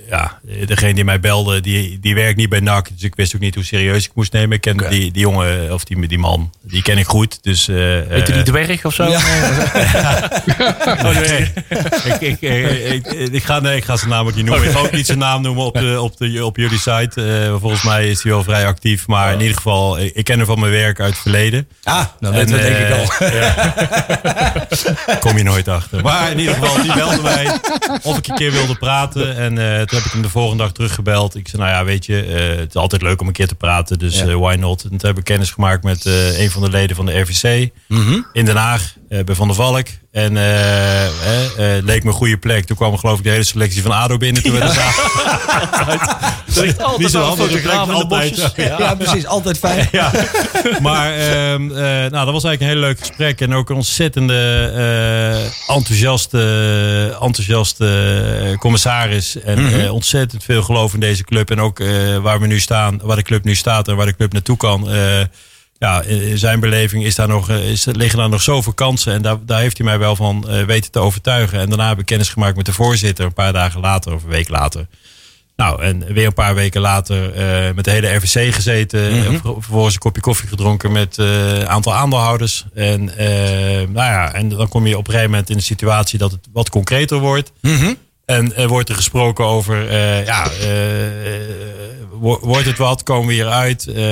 [0.09, 2.89] ja, degene die mij belde, die, die werkt niet bij NAC.
[2.93, 4.55] Dus ik wist ook niet hoe serieus ik moest nemen.
[4.55, 7.43] Ik ken die, die jongen, of die, die man, die ken ik goed.
[7.43, 9.03] Dus, eh, Weet je eh, die dwerg of zo?
[9.07, 9.19] Ja.
[11.05, 11.51] Oh, nee.
[12.03, 14.67] ik, ik, eh, ik, ik, ga, nee, ik ga zijn naam ook niet noemen.
[14.67, 17.43] Ik ga ook niet zijn naam noemen op, de, op, de, op jullie site.
[17.45, 19.07] Eh, volgens mij is hij wel vrij actief.
[19.07, 21.67] Maar in ieder geval, ik, ik ken hem van mijn werk uit het verleden.
[21.83, 23.31] Ah, En, weten we denk ik eh, al.
[23.31, 25.17] ja.
[25.25, 26.01] Kom je nooit achter.
[26.05, 27.59] Maar in ieder geval, die belde mij
[28.03, 29.35] of ik een keer wilde praten.
[29.37, 31.35] En eh, toen heb ik hem de volgende dag teruggebeld.
[31.35, 33.55] Ik zei, nou ja, weet je, eh, het is altijd leuk om een keer te
[33.55, 33.99] praten.
[33.99, 34.25] Dus Ja.
[34.27, 34.83] eh, why not?
[34.83, 36.05] En toen heb ik kennis gemaakt met
[36.37, 38.19] een van de leden van de RVC Mhm.
[38.33, 38.93] in Den Haag.
[39.09, 39.87] Eh, bij Van der Valk.
[40.11, 42.65] En eh, eh, eh, leek me een goede plek.
[42.65, 44.43] Toen kwam geloof ik de hele selectie van ADO binnen.
[44.43, 45.03] Toen we daar zaten.
[46.55, 48.43] Er ligt altijd een de plek, bosjes.
[48.43, 48.77] altijd.
[48.77, 49.25] Ja, precies.
[49.25, 49.87] Altijd fijn.
[49.91, 50.11] ja.
[50.81, 53.41] Maar ehm, eh, nou, dat was eigenlijk een heel leuk gesprek.
[53.41, 59.41] En ook een ontzettende eh, enthousiaste, enthousiaste commissaris.
[59.41, 61.51] En eh, ontzettend veel geloof in deze club.
[61.51, 64.15] En ook eh, waar we nu staan, waar de club nu staat en waar de
[64.15, 64.89] club naartoe kan.
[65.77, 69.13] Ja, in zijn beleving is daar nog, eh, is, liggen daar nog zoveel kansen.
[69.13, 71.59] En daar, daar heeft hij mij wel van eh, weten te overtuigen.
[71.59, 73.25] En daarna heb ik kennis gemaakt met de voorzitter.
[73.25, 74.87] Een paar dagen later of een week later.
[75.55, 79.09] Nou, en weer een paar weken later eh, met de hele RVC gezeten.
[79.09, 82.65] Eh, ver- Vervolgens een kopje koffie gedronken met een aantal aandeelhouders.
[82.73, 83.03] En,
[83.91, 86.47] nou ja, en dan kom je op een gegeven moment in de situatie dat het
[86.53, 87.51] wat concreter wordt.
[87.61, 87.93] Mhm.
[88.25, 89.93] En er wordt er gesproken over,
[90.25, 90.47] ja,
[92.19, 93.87] wordt het wat, komen we hieruit.
[93.87, 94.03] Eh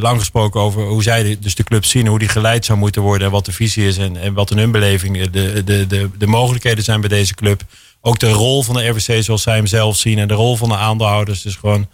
[0.00, 3.02] lang gesproken over hoe zij de- dus de club zien, hoe die geleid zou moeten
[3.02, 3.26] worden.
[3.26, 6.26] En wat de visie is en, en wat in hun beleving de, de, de, de
[6.26, 7.62] mogelijkheden zijn bij deze club.
[8.00, 10.68] Ook de rol van de RVC zoals zij hem zelf zien en de rol van
[10.68, 11.42] de aandeelhouders.
[11.42, 11.88] Dus gewoon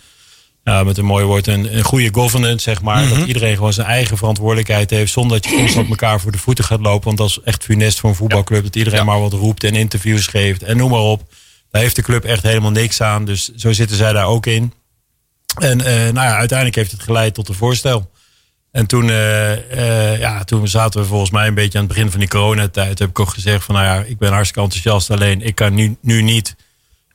[0.64, 3.08] ja, met een mooi woord, een, een goede governance, zeg maar.
[3.08, 5.12] Dat iedereen gewoon zijn eigen verantwoordelijkheid heeft.
[5.12, 7.04] Zonder dat je constant elkaar voor de voeten gaat lopen.
[7.06, 8.62] Want dat is echt funest voor een voetbalclub.
[8.62, 11.22] Dat iedereen maar wat roept en interviews geeft en noem maar op.
[11.70, 13.24] Daar heeft de club echt helemaal niks aan.
[13.24, 14.72] Dus zo zitten zij daar ook in.
[15.58, 18.10] En eh, nou ja, uiteindelijk heeft het geleid tot een voorstel.
[18.70, 19.52] En toen, eh,
[20.12, 22.98] eh, ja, toen zaten we volgens mij een beetje aan het begin van die coronatijd.
[22.98, 25.10] Heb ik ook gezegd van nou ja, ik ben hartstikke enthousiast.
[25.10, 26.56] Alleen ik kan nu, nu niet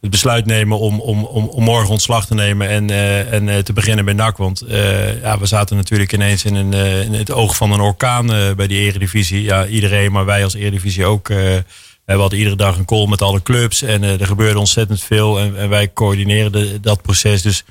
[0.02, 2.89] het besluit nemen om, om, om, morgen ontslag te nemen en,
[3.32, 4.38] en te beginnen bij NAC.
[4.38, 4.63] Want
[5.21, 6.73] ja, we zaten natuurlijk ineens in, een,
[7.04, 9.43] in het oog van een orkaan bij die eredivisie.
[9.43, 11.28] Ja, iedereen, maar wij als eredivisie ook.
[11.28, 11.63] we
[12.06, 15.39] hadden iedere dag een call met alle clubs en er gebeurde ontzettend veel.
[15.39, 17.41] En, en wij coördineren de- dat proces.
[17.41, 17.63] Dus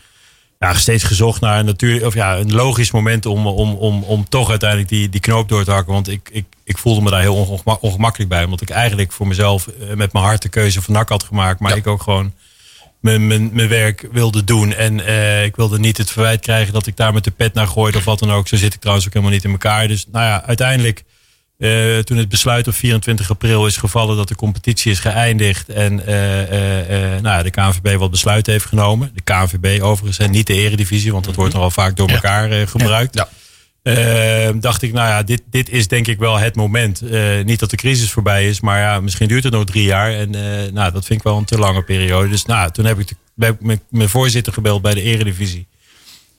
[0.58, 4.28] ja, steeds gezocht naar een, natuur, of ja, een logisch moment om, om, om, om
[4.28, 5.92] toch uiteindelijk die, die knoop door te hakken.
[5.92, 8.44] Want ik, ik, ik voelde me daar heel ongema- ongemakkelijk bij.
[8.44, 11.60] Omdat ik eigenlijk voor mezelf eh, met mijn hart de keuze van NAC had gemaakt.
[11.60, 12.32] Maar ik ook gewoon
[13.00, 14.74] mijn, mijn, mijn werk wilde doen.
[14.74, 17.66] En eh, ik wilde niet het verwijt krijgen dat ik daar met de pet naar
[17.66, 18.48] gooide of wat dan ook.
[18.48, 19.88] Zo zit ik trouwens ook helemaal niet in elkaar.
[19.88, 21.04] Dus nou ja, uiteindelijk...
[21.58, 25.68] eh, toen het besluit op 24 april is gevallen dat de competitie is geëindigd.
[25.68, 29.10] En eh, eh, nou ja, de KNVB wat besluit heeft genomen.
[29.14, 31.12] De KNVB overigens en niet de eredivisie.
[31.12, 33.14] Want dat wordt nogal vaak door elkaar gebruikt.
[33.14, 33.28] Ja.
[33.82, 37.02] Eh, dacht ik, nou ja, dit, dit is denk ik wel het moment.
[37.44, 40.12] Niet dat de crisis voorbij is, maar ja, misschien duurt het nog drie jaar.
[40.12, 40.30] En
[40.72, 42.28] nou, dat vind ik wel een te lange periode.
[42.28, 45.66] Dus nou, toen heb ik, de, heb ik mijn voorzitter gebeld bij de eredivisie.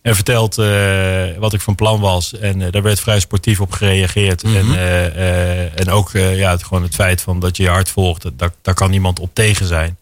[0.01, 2.38] En verteld eh, wat ik van plan was.
[2.39, 4.43] En eh, daar werd vrij sportief op gereageerd.
[4.43, 7.89] En, eh, eh, en ook ja, het, gewoon het feit van dat je je hart
[7.89, 8.21] volgt.
[8.21, 9.97] dat- Daar, daar kan niemand op tegen zijn.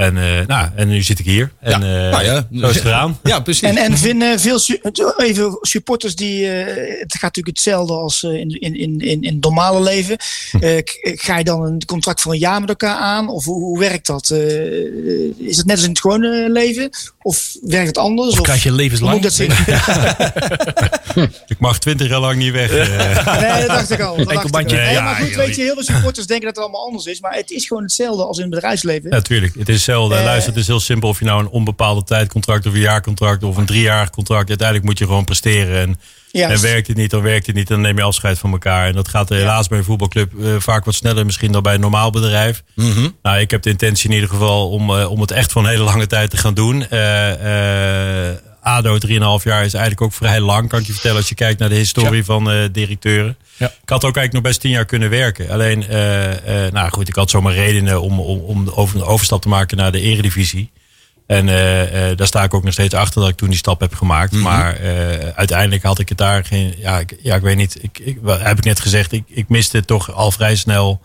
[0.00, 1.52] En, eh, nou, en nu zit ik hier.
[1.60, 2.46] En eh, nou ja.
[2.52, 3.18] zo is het gedaan.
[3.22, 3.62] Ja, precies.
[3.68, 4.78] En, en vinden veel su-
[5.16, 6.46] even supporters die.
[6.52, 10.16] eh, het gaat natuurlijk hetzelfde als in, in, in, in in het normale leven.
[10.60, 13.28] Eh, k- ga je dan een contract voor een jaar met elkaar aan?
[13.28, 14.30] Of hoe, hoe werkt dat?
[14.30, 14.38] Eh,
[15.48, 16.90] is het net als in het gewone leven?
[17.22, 18.32] Of werkt het anders?
[18.32, 19.12] Of krijg je levenslang?
[19.22, 19.50] moet ik dat zien?
[21.46, 22.70] Ik mag twintig jaar lang niet weg.
[23.40, 24.16] Nee, dat dacht ik al.
[24.16, 24.62] Dat dacht ik al.
[24.62, 25.36] Nee, Ja, maar goed, joh.
[25.36, 27.20] weet je, heel veel supporters denken dat het allemaal anders is.
[27.20, 29.10] Maar het is gewoon hetzelfde als in het bedrijfsleven.
[29.10, 30.16] Natuurlijk, het is hetzelfde.
[30.16, 30.24] Eh.
[30.24, 33.56] Luister, het is heel simpel of je nou een onbepaalde tijdcontract of een jaarcontract of
[33.56, 34.48] een driejarig contract.
[34.48, 35.80] Uiteindelijk moet je gewoon presteren.
[35.80, 35.98] En,
[36.60, 37.68] werkt het niet, dan werkt het niet.
[37.68, 38.86] Dan neem je afscheid van elkaar.
[38.86, 41.80] En dat gaat helaas bij een voetbalclub eh, vaak wat sneller misschien dan bij een
[41.80, 42.62] normaal bedrijf.
[43.22, 45.68] Nou, ik heb de intentie in ieder geval om, eh, om het echt voor een
[45.68, 46.86] hele lange tijd te gaan doen.
[48.60, 51.60] ADO 3,5 jaar is eigenlijk ook vrij lang, kan ik je vertellen, als je kijkt
[51.60, 53.36] naar de historie van eh, directeuren.
[53.56, 53.66] Ja.
[53.66, 55.50] Ik had ook eigenlijk nog best 10 jaar kunnen werken.
[55.50, 59.42] Alleen, eh, eh, nou goed, ik had zomaar redenen om, om, om over, de overstap
[59.42, 60.70] te maken naar de eredivisie.
[61.26, 61.46] En
[62.16, 64.32] daar sta ik ook nog steeds achter dat ik toen die stap heb gemaakt.
[64.32, 66.74] Maar eh, uiteindelijk had ik het daar geen.
[66.78, 67.82] Ja, ik, ja, ik weet niet.
[67.82, 69.12] Ik, ik, heb ik net gezegd.
[69.12, 71.00] Ik, ik miste toch al vrij snel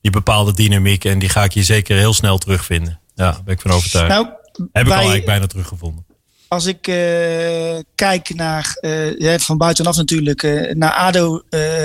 [0.00, 1.04] die bepaalde dynamiek.
[1.04, 3.00] En die ga ik hier zeker heel snel terugvinden.
[3.14, 4.08] Ja, daar ben ik van overtuigd.
[4.08, 4.26] Nou,
[4.72, 6.04] heb ik al eigenlijk bijna teruggevonden.
[6.50, 11.42] Als ik eh, kijk naar, eh, van buitenaf natuurlijk, eh, naar ADO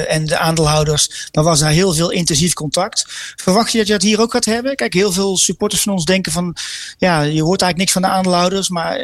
[0.07, 3.05] en de aandeelhouders, dan was daar heel veel intensief contact.
[3.35, 4.75] Verwacht je dat je dat hier ook gaat hebben?
[4.75, 6.55] Kijk, heel veel supporters van ons denken van,
[6.97, 8.99] ja, je hoort eigenlijk niks van de aandeelhouders, maar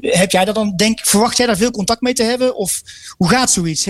[0.00, 2.56] heb jij daar dan, denk, verwacht jij daar veel contact mee te hebben?
[2.56, 2.82] Of
[3.16, 3.88] hoe gaat zoiets?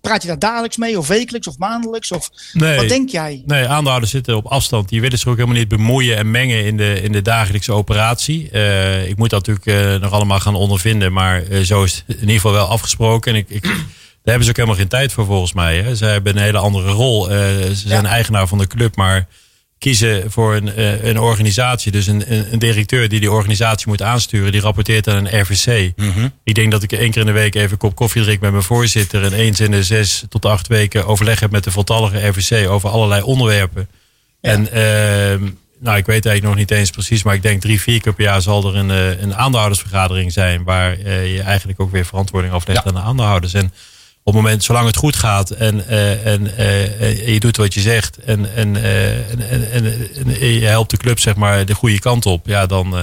[0.00, 2.12] Praat je daar dagelijks mee, of wekelijks, of maandelijks?
[2.12, 2.76] Of Nee.
[2.76, 3.42] wat denk jij?
[3.46, 4.88] Nee, aandeelhouders zitten op afstand.
[4.88, 8.50] Die willen zich ook helemaal niet bemoeien en mengen in de, in de dagelijkse operatie.
[9.08, 11.12] Ik moet dat natuurlijk nog allemaal gaan ondervinden.
[11.12, 13.32] Maar eh, zo is het in ieder geval wel afgesproken.
[13.32, 13.72] En ik, ik, daar
[14.24, 15.80] hebben ze ook helemaal geen tijd voor volgens mij.
[15.80, 15.94] Hè.
[15.94, 17.30] Ze hebben een hele andere rol.
[17.30, 18.96] Eh, ze zijn eigenaar van de club.
[18.96, 19.26] Maar
[19.78, 21.92] kiezen voor een, eh, een organisatie.
[21.92, 24.52] Dus een, een, directeur die die organisatie moet aansturen.
[24.52, 25.92] Die rapporteert aan een RVC.
[26.44, 28.50] Ik denk dat ik één keer in de week even een kop koffie drink met
[28.50, 29.24] mijn voorzitter.
[29.24, 32.88] En eens in de zes tot acht weken overleg heb met de voltallige RVC over
[32.88, 33.88] allerlei onderwerpen.
[34.40, 35.48] En ehm,
[35.82, 38.24] nou, ik weet eigenlijk nog niet eens precies, maar ik denk drie, vier keer per
[38.24, 40.64] jaar zal er een, eh, een aandeelhoudersvergadering zijn.
[40.64, 42.88] Waar eh, je eigenlijk ook weer verantwoording aflegt Ja.
[42.88, 43.54] aan de aandeelhouders.
[43.54, 43.64] En
[44.22, 46.42] op het moment, zolang het goed gaat en, eh, en,
[47.32, 49.84] je doet wat je zegt en, en, en, en, en,
[50.40, 52.94] en je helpt de club zeg maar de goede kant op, ja, dan,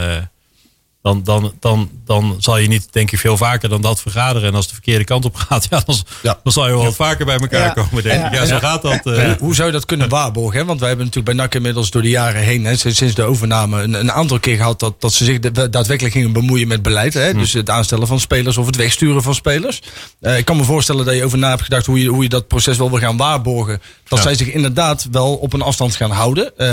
[1.01, 4.47] dan, dan, dan, dan zal je niet, denk ik, veel vaker dan dat vergaderen.
[4.47, 6.39] En als het de verkeerde kant op gaat, ja, dan, Ja.
[6.43, 7.69] dan zal je wel wat vaker bij elkaar Ja.
[7.83, 8.33] komen, denk ik.
[8.33, 9.05] Ja, zo gaat dat.
[9.05, 9.23] eh.
[9.23, 10.59] Hoe, hoe zou je dat kunnen waarborgen?
[10.59, 10.65] Hè?
[10.65, 13.81] Want wij hebben natuurlijk bij NAC inmiddels door de jaren heen, hè, sinds, de overname,
[13.81, 17.13] een, een aantal keer gehad dat, dat ze zich da- daadwerkelijk gingen bemoeien met beleid.
[17.13, 17.33] Hè?
[17.33, 19.81] Dus het aanstellen van spelers of het wegsturen van spelers.
[20.21, 22.29] Eh, ik kan me voorstellen dat je over na hebt gedacht hoe je, hoe je
[22.29, 23.81] dat proces wel wil gaan waarborgen.
[24.07, 24.23] Dat Ja.
[24.25, 26.57] zij zich inderdaad wel op een afstand gaan houden.
[26.57, 26.67] Eh,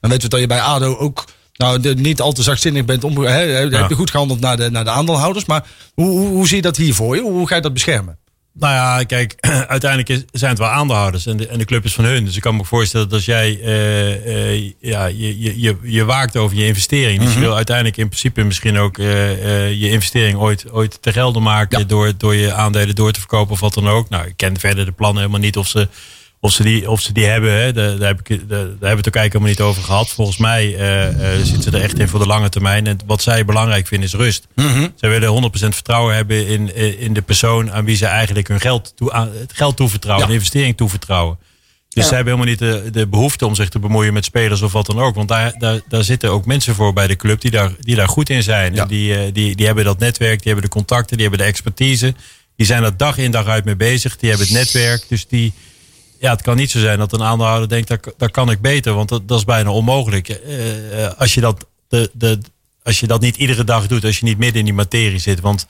[0.00, 1.24] dan weten we dat je bij ADO ook
[1.58, 3.04] nou, de, niet al te zachtzinnig bent.
[3.04, 5.44] Om, Heb je goed gehandeld naar de, naar de aandeelhouders.
[5.44, 7.22] Maar hoe, hoe, hoe zie je dat hier voor je?
[7.22, 8.18] Hoe ga je dat beschermen?
[8.58, 9.34] Nou ja, kijk,
[9.68, 12.24] uiteindelijk zijn het wel aandeelhouders en de, en de club is van hun.
[12.24, 16.36] Dus ik kan me voorstellen dat als jij eh, eh, ja, je, je, je, waakt
[16.36, 17.20] over je investering.
[17.20, 21.42] Dus je wil uiteindelijk in principe misschien ook eh, je investering ooit, ooit te gelden
[21.42, 21.78] maken.
[21.78, 21.84] Ja.
[21.84, 24.08] Door, door je aandelen door te verkopen of wat dan ook.
[24.08, 25.88] Nou, ik ken verder de plannen helemaal niet of ze,
[26.40, 27.52] of ze, die, of ze die hebben.
[27.52, 27.72] Hè.
[27.72, 30.08] Daar, daar, heb ik, daar, daar hebben we het ook eigenlijk helemaal niet over gehad.
[30.08, 32.86] Volgens mij eh, eh, zitten ze er echt in voor de lange termijn.
[32.86, 34.46] En wat zij belangrijk vinden is rust.
[34.94, 38.60] Zij willen 100% vertrouwen hebben in, eh, in de persoon aan wie ze eigenlijk hun
[38.60, 40.30] geld, toe, aan, het geld toevertrouwen, Ja.
[40.30, 41.38] de investering toevertrouwen.
[41.88, 44.72] Dus zij hebben helemaal niet de, de behoefte om zich te bemoeien met spelers of
[44.72, 45.14] wat dan ook.
[45.14, 48.08] Want daar, daar, daar zitten ook mensen voor bij de club die daar, die daar
[48.08, 48.74] goed in zijn.
[48.74, 48.82] Ja.
[48.82, 52.14] En die, die, die hebben dat netwerk, die hebben de contacten, die hebben de expertise.
[52.56, 54.16] Die zijn er dag in dag uit mee bezig.
[54.16, 55.04] Die hebben het netwerk.
[55.08, 55.52] Dus die,
[56.20, 58.94] ja, het kan niet zo zijn dat een aandeelhouder denkt, dat, dat kan ik beter.
[58.94, 60.28] Want dat, dat is bijna onmogelijk.
[60.28, 60.58] Eh,
[61.18, 62.38] als, je dat, de, de,
[62.82, 65.40] als je dat niet iedere dag doet, als je niet midden in die materie zit.
[65.40, 65.66] Want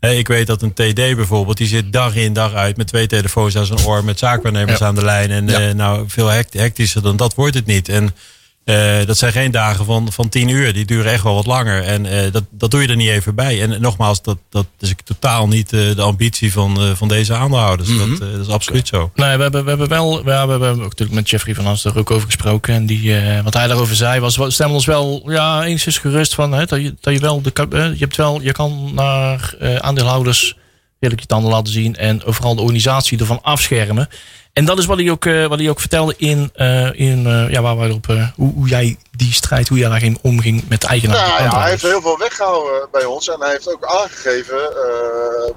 [0.00, 3.56] ik weet dat een TD bijvoorbeeld, die zit dag in dag uit met twee telefoons
[3.56, 5.30] aan zijn oor, met zaakwaarnemers aan de lijn.
[5.30, 5.68] En Ja.
[5.68, 7.88] eh, nou, veel hect- hectischer dan dat wordt het niet.
[7.88, 8.14] En
[8.70, 10.72] eh, dat zijn geen dagen van, van tien uur.
[10.72, 11.82] Die duren echt wel wat langer.
[11.82, 13.62] En eh, dat, dat doe je er niet even bij.
[13.62, 17.88] En nogmaals, dat, dat is totaal niet eh, de ambitie van, eh, van deze aandeelhouders.
[17.88, 19.10] dat, eh, dat is absoluut zo.
[19.14, 20.28] Nee, we hebben, we hebben wel.
[20.28, 22.74] Ja, we hebben ook natuurlijk met Jeffrey van As er ook over gesproken.
[22.74, 24.36] En die, eh, wat hij daarover zei, was.
[24.36, 26.52] we stemmen ons wel ja, enigszins gerust van.
[26.52, 27.42] Hè, dat, je, dat je wel.
[27.42, 30.56] De, je, hebt wel je kan naar eh, aandeelhouders.
[30.98, 31.96] Eerlijk je tanden laten zien.
[31.96, 34.08] En overal de organisatie ervan afschermen.
[34.60, 36.50] En dat is wat hij ook, eh, wat hij ook vertelde in.
[36.54, 38.08] eh, in eh, ja, waar wij op.
[38.08, 39.68] eh, hoe, hoe jij die strijd.
[39.68, 41.16] Hoe jij daarin omging met de eigenaar.
[41.28, 43.28] Nou ja, hij heeft heel veel weggehouden bij ons.
[43.28, 44.58] En hij heeft ook aangegeven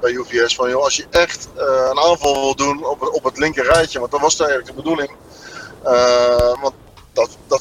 [0.02, 1.48] bij UVS van joh, als je echt
[1.92, 4.76] een aanval wil doen op, het- op het linker rijtje, want dat was eigenlijk de
[4.76, 5.12] bedoeling.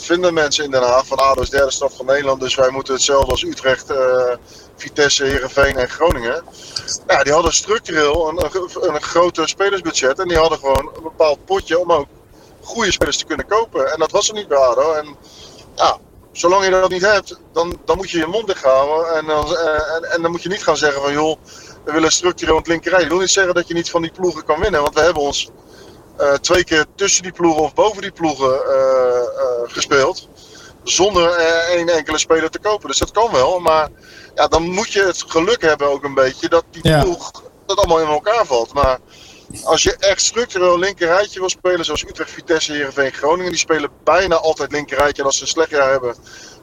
[0.03, 2.55] Dat, dat vinden mensen in Den Haag van ADO is derde stad van Nederland, dus
[2.55, 4.35] wij moeten hetzelfde als Utrecht, eh,
[4.77, 6.45] Vitesse, Heerenveen en Groningen.
[7.07, 11.79] Ja, die hadden structureel een, een, groter spelersbudget en die hadden gewoon een bepaald potje
[11.79, 12.07] om ook
[12.61, 13.93] goede spelers te kunnen kopen.
[13.93, 14.93] En dat was er niet bij ADO.
[14.93, 15.17] En
[15.75, 15.99] ja,
[16.33, 18.65] zolang je dat niet hebt, dan, dan moet je je mond dicht.
[18.65, 21.37] En dan, eh, en, en dan moet je niet gaan zeggen van joh,
[21.85, 23.03] we willen structureel het linkerrij.
[23.03, 24.83] Ik wil niet zeggen dat je niet van die ploegen kan winnen.
[24.83, 25.51] Want we hebben ons
[26.41, 29.25] twee keer tussen die ploegen of boven die ploegen eh, eh,
[29.65, 30.29] gespeeld.
[30.83, 32.89] Zonder eh, één enkele speler te kopen.
[32.89, 33.61] Dus dat kan wel.
[33.61, 33.89] Maar
[34.35, 37.03] ja, dan moet je het geluk hebben ook een beetje dat die Ja.
[37.03, 37.31] ploeg
[37.67, 38.73] dat allemaal in elkaar valt.
[38.75, 38.99] Maar
[39.65, 44.37] als je echt structureel linkerrijtje wil spelen, zoals Utrecht, Vitesse, Heerenveen, Groningen, die spelen bijna
[44.37, 45.23] altijd linkerrijtje.
[45.23, 46.15] En als ze een slecht jaar hebben,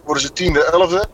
[0.06, 1.08] worden ze tiende, elfde.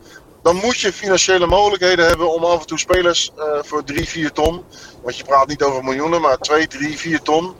[0.43, 4.31] Dan moet je financiële mogelijkheden hebben om af en toe spelers eh, voor 3, 4
[4.31, 4.63] ton.
[5.03, 7.55] Want je praat niet over miljoenen, maar 2, 3, 4 ton.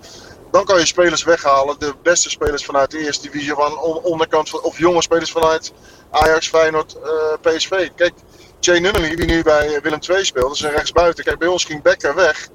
[0.55, 1.79] Dan kan je spelers weghalen.
[1.79, 3.53] De beste spelers vanuit de eerste divisie.
[3.53, 5.73] Van on- onderkant of jonge spelers vanuit
[6.11, 7.89] Ajax, Feyenoord, eh, PSV.
[7.95, 8.13] Kijk,
[8.59, 11.23] Jay Nunnally, die nu bij Willem II speelt, is een rechtsbuiten.
[11.23, 12.47] Kijk, bij ons ging Becker weg.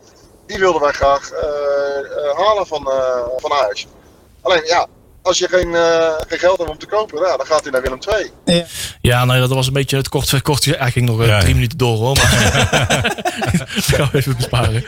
[0.46, 1.48] Die wilden wij graag eh,
[1.98, 2.82] eh, halen van,
[3.36, 3.86] van Ajax.
[4.40, 4.86] Alleen ja,
[5.22, 7.82] als je geen, eh, geen geld hebt om te kopen, ja, dan gaat hij naar
[7.82, 7.98] Willem
[8.44, 8.64] II.
[9.00, 10.42] Ja, nee, dat was een beetje het kort.
[10.42, 11.54] kort hij ging nog eh, Ja, drie ja.
[11.54, 12.16] minuten door hoor.
[12.16, 12.70] Maar
[13.58, 14.84] dat gaan we even besparen.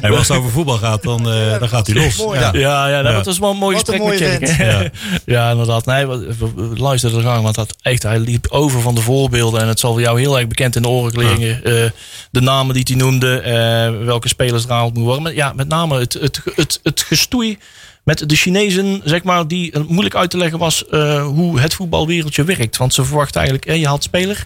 [0.00, 2.16] En als het over voetbal gaat, dan, eh, dan gaat hij los.
[2.16, 2.50] Mooi, ja.
[2.52, 3.22] Ja, ja, dat Ja.
[3.22, 4.92] was wel een mooi gesprek met mooie Tjerk.
[5.24, 5.50] Ja.
[5.50, 5.86] inderdaad.
[5.86, 9.00] Nee, we, we- we luisterden er gang, want dat echt, hij liep over van de
[9.00, 9.60] voorbeelden.
[9.60, 11.64] En het zal jou heel erg bekend in de oren klinken.
[11.64, 11.90] Eh,
[12.30, 15.22] de namen die hij noemde, eh, welke spelers er gehaald moeten worden.
[15.22, 17.58] Maar ja, met name het, het, het, het gestoei
[18.04, 22.44] met de Chinezen, zeg maar, die moeilijk uit te leggen was eh, hoe het voetbalwereldje
[22.44, 22.76] werkt.
[22.76, 24.44] Want ze verwachten eigenlijk, eh, je haalt speler.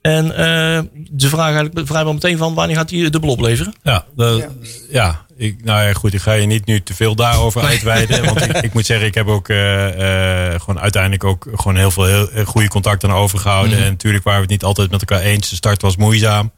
[0.00, 0.80] En eh,
[1.16, 3.74] ze vragen eigenlijk vrijwel meteen van wanneer gaat hij dubbel opleveren?
[3.82, 4.46] Ja, dat-
[4.90, 5.26] ja.
[5.36, 8.24] Ik, nou ja, goed, ik ga je niet nu te veel daarover uitweiden.
[8.24, 11.90] Want ik, ik moet zeggen, ik heb ook eh, eh, gewoon uiteindelijk ook gewoon heel
[11.90, 13.78] veel heel, goede contacten aan overgehouden.
[13.78, 15.48] En natuurlijk waren we het niet altijd met elkaar eens.
[15.50, 16.50] De start was moeizaam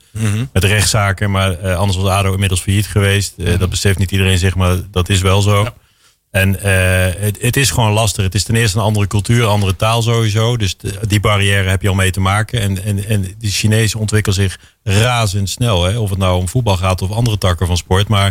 [0.52, 1.30] met de rechtszaken.
[1.30, 3.34] Maar eh, anders was ADO inmiddels failliet geweest.
[3.38, 5.66] Eh, Dat beseft niet iedereen zich, maar dat is wel zo.
[6.30, 8.24] En eh, het, het is gewoon lastig.
[8.24, 10.56] Het is ten eerste een andere cultuur, een andere taal sowieso.
[10.56, 12.60] Dus de- die barrière heb je al mee te maken.
[12.60, 15.84] En, en, en die Chinezen ontwikkelen zich razendsnel.
[15.84, 15.98] Hè?
[15.98, 18.08] Of het nou om voetbal gaat of andere takken van sport.
[18.08, 18.30] Maar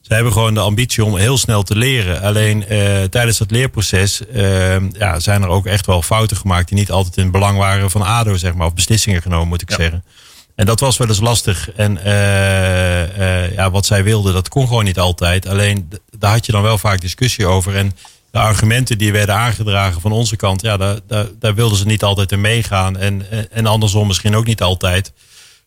[0.00, 2.22] ze hebben gewoon de ambitie om heel snel te leren.
[2.22, 6.68] Alleen eh, tijdens dat leerproces eh, ja, zijn er ook echt wel fouten gemaakt...
[6.68, 8.66] die niet altijd in het belang waren van ADO, zeg maar.
[8.66, 10.04] Of beslissingen genomen, moet ik zeggen.
[10.54, 11.70] En dat was wel eens lastig.
[11.72, 15.48] En eh, eh, ja, wat zij wilden, dat kon gewoon niet altijd.
[15.48, 17.76] Alleen daar had je dan wel vaak discussie over.
[17.76, 17.92] En
[18.30, 22.02] de argumenten die werden aangedragen van onze kant, ja, daar, daar, daar wilden ze niet
[22.02, 22.96] altijd in meegaan.
[22.98, 25.12] En, en- andersom misschien ook niet altijd.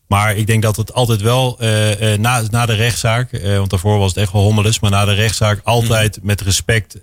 [0.07, 4.09] Maar ik denk dat het altijd wel eh, na, na de rechtszaak, want daarvoor was
[4.09, 6.97] het echt wel hommeles, maar na de rechtszaak altijd met respect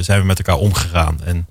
[0.00, 1.20] zijn we met elkaar omgegaan.
[1.24, 1.46] En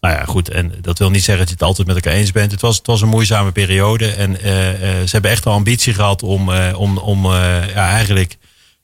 [0.00, 0.48] nou ja, goed.
[0.48, 2.50] En dat wil niet zeggen dat je het altijd met elkaar eens bent.
[2.50, 4.06] Het was, het was een moeizame periode.
[4.08, 7.30] En eh, eh, ze hebben echt wel ambitie gehad om, eh, om, om eh,
[7.74, 8.36] ja, eigenlijk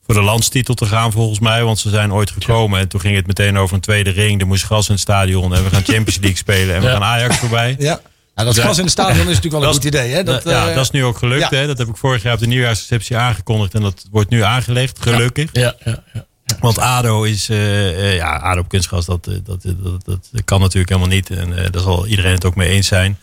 [0.05, 1.63] voor de landstitel te gaan, volgens mij.
[1.63, 2.79] Want ze zijn ooit gekomen.
[2.79, 4.41] En toen ging het meteen over een tweede ring.
[4.41, 5.55] Er moest gras in het stadion.
[5.55, 6.75] En we gaan Champions League spelen.
[6.75, 7.75] En we gaan Ajax voorbij.
[7.79, 7.99] Ja.
[8.35, 10.13] Ja, dat gas in het stadion is natuurlijk wel een Dat goed idee.
[10.13, 10.23] Hè?
[10.23, 11.49] Dat, ja, dat is nu ook gelukt.
[11.49, 11.57] ja.
[11.57, 11.67] Hè?
[11.67, 13.73] Dat heb ik vorig jaar op de nieuwjaarsreceptie aangekondigd.
[13.73, 15.49] En dat wordt nu aangelegd, gelukkig.
[15.51, 16.25] Ja, ja, ja.
[16.59, 20.89] Want ADO is, eh, ja, ADO op kunstgras, dat, eh, dat, dat, dat, kan natuurlijk
[20.89, 21.29] helemaal niet.
[21.29, 23.17] En eh, daar zal iedereen het ook mee eens zijn.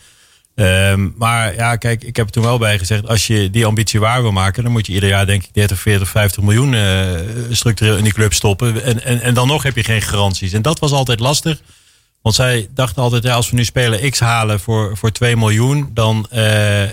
[0.55, 3.99] Ehm, maar ja, kijk, ik heb er toen wel bij gezegd, als je die ambitie
[3.99, 6.75] waar wil maken, dan moet je ieder jaar denk ik 30, 40, 50 miljoen
[7.51, 8.83] structureel in die club stoppen.
[8.83, 10.53] En, en, en dan nog heb je geen garanties.
[10.53, 11.61] En dat was altijd lastig.
[12.21, 15.89] Want zij dachten altijd, ja, als we nu spelen X halen voor, voor 2 miljoen,
[15.93, 16.27] dan,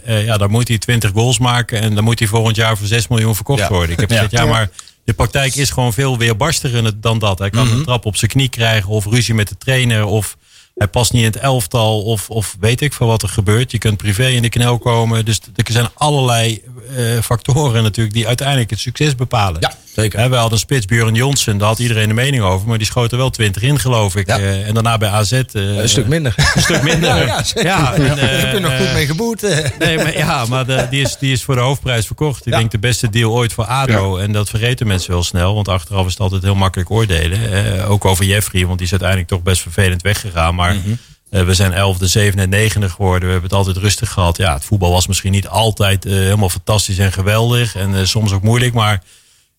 [0.07, 3.09] ja, dan moet hij 20 goals maken en dan moet hij volgend jaar voor 6
[3.09, 3.69] miljoen verkocht Ja.
[3.69, 3.91] worden.
[3.91, 4.71] Ik heb gezegd, ja, maar
[5.11, 7.39] de praktijk is gewoon veel weerbarstiger dan dat.
[7.39, 10.37] Hij kan een trap op zijn knie krijgen of ruzie met de trainer of
[10.75, 13.71] hij past niet in het elftal of, of weet ik veel wat er gebeurt.
[13.71, 15.25] Je kunt privé in de knel komen.
[15.25, 16.63] Dus er zijn allerlei
[16.97, 19.61] eh, factoren natuurlijk die uiteindelijk het succes bepalen.
[19.61, 20.19] Ja, zeker.
[20.19, 22.69] Hè, we hadden spits Björn Johnsen, daar had iedereen een mening over.
[22.69, 24.27] Maar die schoot er wel 20 in, geloof ik.
[24.27, 24.39] Ja.
[24.39, 25.33] Eh, en daarna bij AZ.
[25.33, 26.35] eh, een stuk minder.
[26.55, 27.09] Een stuk minder.
[27.09, 27.65] Ja, ja, zeker.
[27.65, 29.41] Ja, en, Daar heb je eh, nog goed mee geboet.
[29.79, 32.47] Nee, maar, ja, maar de- die, is, die is voor de hoofdprijs verkocht.
[32.47, 32.59] Ik Ja.
[32.59, 34.17] denk de beste deal ooit voor ADO.
[34.17, 35.55] En dat vergeten mensen wel snel.
[35.55, 37.53] Want achteraf is het altijd heel makkelijk oordelen.
[37.77, 40.55] Eh, ook over Jeffrey, want die is uiteindelijk toch best vervelend weggegaan.
[40.55, 40.89] Maar Mhm.
[41.31, 43.27] eh, we zijn 11e, 7e en 9e geworden.
[43.27, 44.37] We hebben het altijd rustig gehad.
[44.37, 47.77] Ja, het voetbal was misschien niet altijd eh, helemaal fantastisch en geweldig.
[47.77, 48.75] En eh, soms ook moeilijk.
[48.75, 49.03] Maar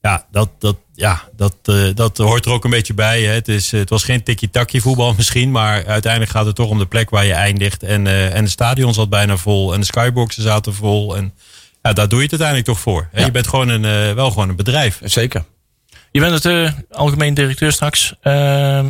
[0.02, 3.22] ja, dat, dat, ja dat, eh, dat hoort er ook een beetje bij.
[3.22, 3.34] Hè.
[3.34, 5.52] Het, is, het was geen tikkie-takkie voetbal misschien.
[5.52, 7.84] Maar uiteindelijk gaat het toch om de plek waar je eindigt.
[7.84, 9.74] En, eh, en het stadion zat bijna vol.
[9.74, 11.18] En de skyboxen zaten vol.
[11.18, 11.34] En
[11.82, 13.08] ja, daar doe je het uiteindelijk toch voor.
[13.12, 13.26] Hè.
[13.26, 15.00] Je bent gewoon een, eh, wel gewoon een bedrijf.
[15.04, 15.46] Zeker.
[16.12, 18.14] Je bent het eh, algemeen directeur straks.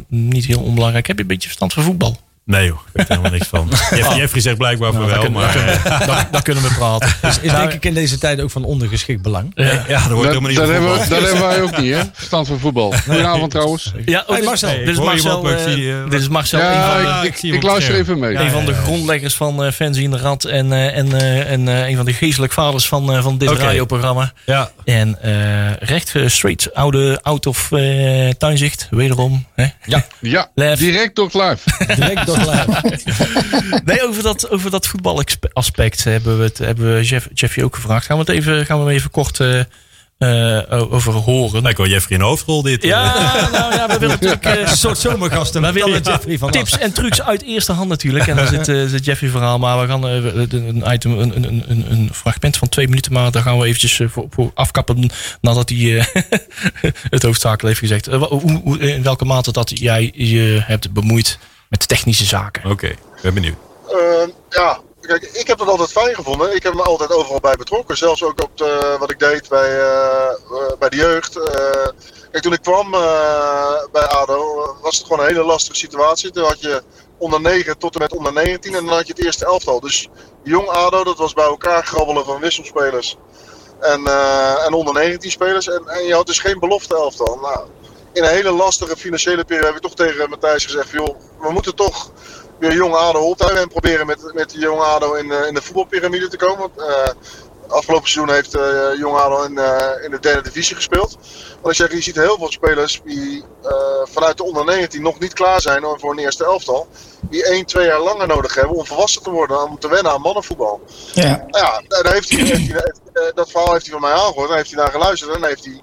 [0.07, 1.07] Niet heel onbelangrijk.
[1.07, 2.19] Heb je een beetje verstand van voetbal?
[2.45, 3.67] Nee joh, ik weet er helemaal niks van.
[3.97, 5.29] Jeff- Jeffrey zegt blijkbaar van wel.
[5.29, 7.09] Maar eh, Daar, daar kunnen we praten.
[7.41, 9.51] Is denk ik in deze tijd ook van ondergeschikt belang.
[9.55, 9.63] ja,
[10.07, 11.19] Dat, helemaal niet dat, van hebben we, voetbal.
[11.19, 12.01] dat hebben wij ook niet, hè?
[12.13, 12.93] Verstand van voetbal.
[13.05, 13.91] Goedenavond trouwens.
[14.05, 14.69] Ja, oh, Hey, Marcel.
[14.77, 17.95] Dit is Marcel, eh, zie, eh, dit is Marcel van Ja, ik, ik ik, luister
[17.95, 18.35] even mee.
[18.35, 20.43] een van de grondleggers van uh, Fancy in de Rad.
[20.45, 23.49] En, eh, en, eh, en eh, een van de geestelijk vaders van, eh, van dit
[23.49, 23.61] Oké.
[23.61, 24.31] radioprogramma.
[24.45, 29.45] Ja, En eh, recht straight, oude out of eh, tuinzicht, wederom.
[29.55, 29.65] Hè?
[30.21, 30.79] Ja, Lef.
[30.79, 31.85] direct toch live.
[31.95, 32.25] Direct
[33.85, 38.05] Nee, over dat, over dat voetbalaspect hebben we het hebben we Jeff, Jeffy ook gevraagd.
[38.05, 39.59] Gaan we het even, gaan we hem even kort eh,
[40.17, 41.61] eh, over horen.
[41.63, 42.83] lijkt wel Jeffrey in de hoofdrol dit.
[42.83, 42.89] eh.
[42.89, 45.61] Ja, nou ja, we willen natuurlijk Een soort zomergasten.
[45.61, 48.27] We willen Jeffrey van tips en trucs uit eerste hand natuurlijk.
[48.27, 49.59] En dan zit eh, zit Jeffrey verhaal.
[49.59, 53.13] Maar we gaan een, item, een, een, een, een fragment van twee minuten.
[53.13, 55.09] Maar daar gaan we eventjes voor, voor afkappen.
[55.41, 56.05] Nadat hij eh,
[57.09, 58.05] het hoofdzakelijk heeft gezegd.
[58.29, 61.39] Hoe, hoe- in welke mate dat jij je hebt bemoeid
[61.71, 62.71] met technische zaken.
[62.71, 63.55] Oké, ik ben benieuwd.
[63.87, 66.55] Eh, ja, kijk, ik heb het altijd fijn gevonden.
[66.55, 67.97] Ik heb me altijd overal bij betrokken.
[67.97, 71.35] Zelfs ook op de, wat ik deed bij, eh, eh, bij de jeugd.
[71.35, 71.87] Eh,
[72.31, 76.31] kijk, toen ik kwam eh, bij ADO was het gewoon een hele lastige situatie.
[76.31, 76.83] Toen had je
[77.17, 79.79] onder 9 tot en met onder 19 en dan had je het eerste elftal.
[79.79, 80.09] Dus
[80.43, 83.17] jong ADO, dat was bij elkaar grabbelen van wisselspelers.
[83.79, 85.67] En, eh, en onder 19 spelers.
[85.67, 87.39] En, en je had dus geen belofte elftal.
[87.41, 87.67] Nou,
[88.13, 91.75] in een hele lastige financiële periode heb ik toch tegen Matthijs gezegd: joh, we moeten
[91.75, 92.11] toch
[92.59, 95.61] weer jong ADO optuigen en proberen met, met de jong ADO in, de- in de
[95.61, 96.57] voetbalpyramide te komen.
[96.59, 97.07] Want, eh,
[97.67, 101.17] afgelopen seizoen heeft eh Jong ADO in, eh, in de derde divisie gespeeld.
[101.61, 103.71] Want ik zeg, je ziet heel veel spelers die eh,
[104.03, 106.87] vanuit de onder 19 nog niet klaar zijn voor een eerste elftal.
[107.21, 110.21] Die 1, 2 jaar langer nodig hebben om volwassen te worden, om te wennen aan
[110.21, 110.81] mannenvoetbal.
[111.13, 111.45] Ja.
[111.47, 112.81] Ja, daar heeft hij, heeft hij,
[113.13, 114.47] eh, dat verhaal heeft hij van mij aangehoord.
[114.47, 115.81] Dan heeft hij naar geluisterd en heeft hij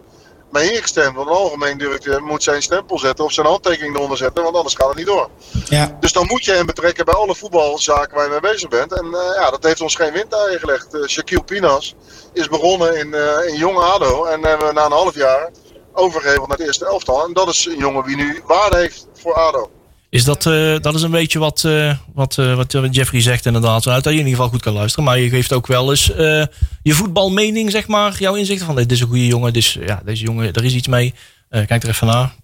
[0.50, 1.16] mij ingestemd.
[1.16, 4.74] Want een algemeen directeur moet zijn stempel zetten of zijn handtekening eronder zetten, want anders
[4.74, 5.28] gaat het niet door.
[5.64, 5.96] Ja.
[6.00, 8.92] Dus dan moet je hem betrekken bij alle voetbalzaken waar je mee bezig bent.
[8.92, 10.94] En eh, ja, dat heeft ons geen windeieren gelegd.
[10.94, 11.94] Eh, Shaquille Pinas
[12.32, 15.50] is begonnen in, eh, in Jong ADO en hebben we na een half jaar
[15.92, 17.24] overgeheveld naar het eerste elftal.
[17.24, 19.70] En dat is een jongen die nu waarde heeft voor ADO.
[20.10, 23.86] Is dat, eh, dat is een beetje wat, eh, wat, eh, wat Jeffrey zegt inderdaad.
[23.86, 25.04] Uit dat je in ieder geval goed kan luisteren.
[25.04, 26.06] Maar je geeft ook wel eens
[26.82, 28.16] je voetbalmening, zeg maar.
[28.18, 29.52] Jouw inzichten van dit is een goede jongen.
[29.52, 31.14] Dus ja, deze jongen, er is iets mee.
[31.50, 32.34] Kijk er even naar.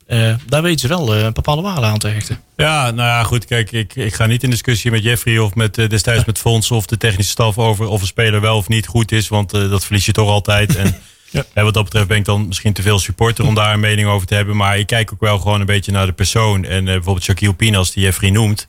[0.47, 2.41] Daar weten ze wel een bepaalde waarde aan te hechten.
[2.57, 3.45] Ja, nou ja, goed.
[3.45, 6.87] Kijk, ik, ik ga niet in discussie met Jeffrey of met destijds met Fons of
[6.87, 9.29] de technische staf over of een speler wel of niet goed is.
[9.29, 10.77] Want dat verlies je toch altijd.
[10.77, 10.97] En
[11.35, 11.45] Ja.
[11.53, 14.09] en wat dat betreft ben ik dan misschien te veel supporter om daar een mening
[14.09, 14.57] over te hebben.
[14.57, 16.65] Maar ik kijk ook wel gewoon een beetje naar de persoon.
[16.65, 18.69] En eh, bijvoorbeeld Shaquille Pinas, die Jeffrey noemt.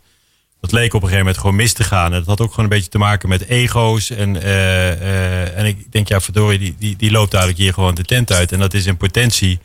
[0.61, 2.13] Dat leek op een gegeven moment gewoon mis te gaan.
[2.13, 4.09] En dat had ook gewoon een beetje te maken met ego's.
[4.09, 7.95] En, eh, eh, en ik denk, ja, verdorie, die, die, die loopt eigenlijk hier gewoon
[7.95, 8.51] de tent uit.
[8.51, 9.59] En dat is in potentie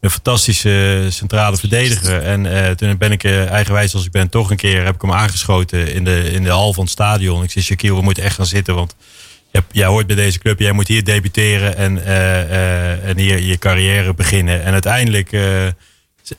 [0.00, 2.22] een fantastische centrale verdediger.
[2.22, 5.92] En toen ben ik, eigenwijs als ik ben, toch een keer heb ik hem aangeschoten
[5.92, 7.42] in de, in de hal van het stadion.
[7.42, 8.96] Ik zei, Shaquille, we moeten echt gaan zitten, want
[9.70, 13.58] jij hoort bij deze club, jij moet hier debuteren en, eh, eh, en hier je
[13.58, 14.62] carrière beginnen.
[14.62, 15.66] En uiteindelijk eh,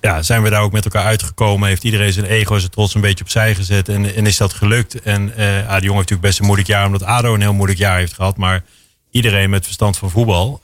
[0.01, 1.67] ja, zijn we daar ook met elkaar uitgekomen.
[1.67, 3.89] Heeft iedereen zijn ego, zijn trots een beetje opzij gezet.
[3.89, 5.01] En, en is dat gelukt.
[5.01, 7.79] En ja, die jongen heeft natuurlijk best een moeilijk jaar, omdat ADO een heel moeilijk
[7.79, 8.37] jaar heeft gehad.
[8.37, 8.63] Maar
[9.11, 10.59] iedereen met verstand van voetbal,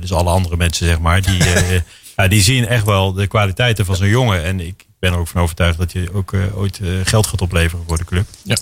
[0.00, 1.42] dus alle andere mensen zeg maar, die,
[2.16, 4.44] ja, die zien echt wel de kwaliteiten van zo'n jongen.
[4.44, 7.98] En ik ben er ook van overtuigd dat je ook ooit geld gaat opleveren voor
[7.98, 8.26] de club.
[8.42, 8.56] Ja.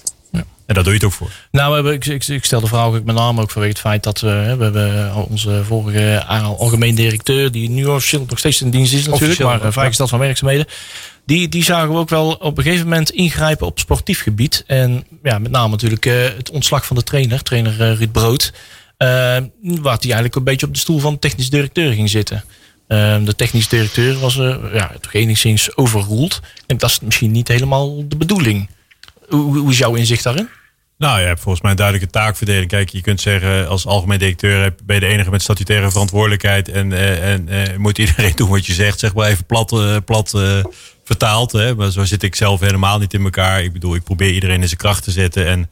[0.66, 1.30] En daar doe je het ook voor.
[1.50, 4.20] Nou, ik, ik, ik stel de vraag ook met name ook vanwege het feit dat
[4.20, 8.92] we, we hebben onze vorige a- algemeen directeur, die nu officieel nog steeds in dienst
[8.92, 9.72] is natuurlijk, Officieel, maar uh, ja.
[9.72, 10.66] vrijgesteld van werkzaamheden.
[11.26, 14.64] Die, die zagen we ook wel op een gegeven moment ingrijpen op sportief gebied.
[14.66, 18.52] En ja, met name natuurlijk eh, het ontslag van de trainer, trainer eh, Ruud Brood.
[18.96, 19.06] eh,
[19.60, 22.44] waar hij eigenlijk een beetje op de stoel van de technisch directeur ging zitten.
[22.86, 26.40] Eh, de technisch directeur was eh, ja, toch enigszins overroeld.
[26.66, 28.68] En dat is misschien niet helemaal de bedoeling.
[29.29, 30.49] Hoe, hoe is jouw inzicht daarin?
[30.99, 32.68] Nou, je hebt volgens mij een duidelijke taakverdeling.
[32.68, 36.68] Kijk, je kunt zeggen als algemeen directeur heb- ben je de enige met statutaire verantwoordelijkheid.
[36.68, 39.97] En, eh, en eh, moet iedereen doen wat je zegt, zeg maar even plat, eh,
[40.05, 40.35] plat
[41.05, 41.53] vertaald.
[41.53, 41.75] Hè?
[41.75, 43.62] Maar zo zit ik zelf helemaal niet in elkaar.
[43.62, 45.47] Ik bedoel, ik probeer iedereen in zijn kracht te zetten.
[45.47, 45.70] En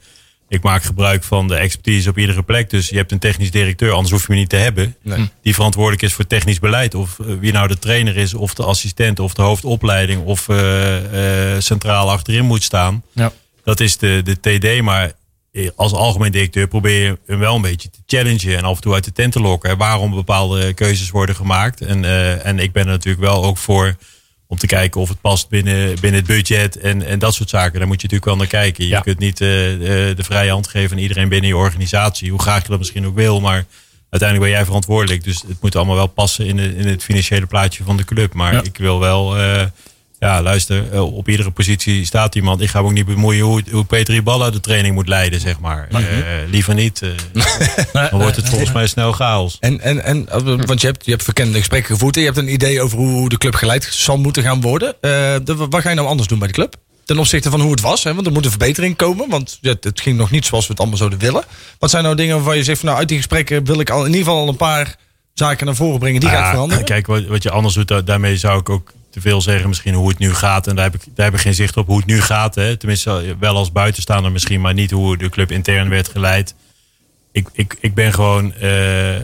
[0.49, 2.69] ik maak gebruik van de expertise op iedere plek.
[2.69, 4.95] Dus je hebt een technisch directeur, anders hoef je me niet te hebben.
[5.41, 6.95] Die verantwoordelijk is voor technisch beleid.
[6.95, 11.61] Of wie nou de trainer is, of de assistent, of de hoofdopleiding, of eh, eh,
[11.61, 13.03] centraal achterin moet staan.
[13.11, 13.31] Ja.
[13.63, 15.11] Dat is de, de TD, maar
[15.51, 18.81] eh, als algemeen directeur probeer je hem wel een beetje te challengen en af en
[18.81, 19.69] toe uit de tent te lokken.
[19.69, 21.81] hè, Waarom bepaalde keuzes worden gemaakt.
[21.81, 23.95] En, eh, en ik ben er natuurlijk wel ook voor
[24.47, 27.79] om te kijken of het past binnen, binnen het budget en, en dat soort zaken.
[27.79, 28.83] Daar moet je natuurlijk wel naar kijken.
[28.83, 28.99] Je Ja.
[28.99, 32.29] kunt niet eh, de vrije hand geven aan iedereen binnen je organisatie.
[32.31, 33.65] Hoe graag je dat misschien ook wil, maar
[34.09, 35.23] uiteindelijk ben jij verantwoordelijk.
[35.23, 38.33] Dus het moet allemaal wel passen in, de, in het financiële plaatje van de club.
[38.33, 38.63] Maar Ja.
[38.63, 39.35] ik wil wel...
[40.23, 42.61] ja, luister, eh, op iedere positie staat iemand.
[42.61, 45.59] Ik ga me ook niet bemoeien hoe, hoe Peter Iballa de training moet leiden, zeg
[45.59, 45.87] maar.
[45.91, 45.99] Eh,
[46.49, 47.01] liever niet.
[47.01, 47.09] eh,
[48.11, 49.57] dan wordt het volgens mij snel chaos.
[49.59, 50.25] En, en, en,
[50.65, 52.15] want je hebt, je hebt verkennende gesprekken gevoerd.
[52.15, 54.89] En je hebt een idee over hoe de club geleid zal moeten gaan worden.
[55.01, 55.09] Eh,
[55.43, 56.75] de- wat ga je nou anders doen bij de club?
[57.05, 58.03] Ten opzichte van hoe het was.
[58.03, 58.13] Hè?
[58.13, 59.29] Want er moet een verbetering komen.
[59.29, 61.43] Want ja, het ging nog niet zoals we het allemaal zouden willen.
[61.79, 62.77] Wat zijn nou dingen waarvan je zegt...
[62.79, 64.95] Van, nou, uit die gesprekken wil ik al in ieder geval al een paar
[65.33, 66.19] zaken naar voren brengen.
[66.19, 66.83] Die Ah, gaat veranderen.
[66.83, 69.93] Kijk, wat, wat je anders doet, da- daarmee zou ik ook te veel zeggen misschien
[69.93, 70.67] hoe het nu gaat.
[70.67, 72.55] En daar heb ik, daar heb ik geen zicht op hoe het nu gaat.
[72.55, 72.77] Hè.
[72.77, 76.55] Tenminste, wel als buitenstaander misschien, maar niet hoe de club intern werd geleid.
[77.31, 78.53] Ik, ik, ik ben gewoon...
[78.53, 79.15] eh,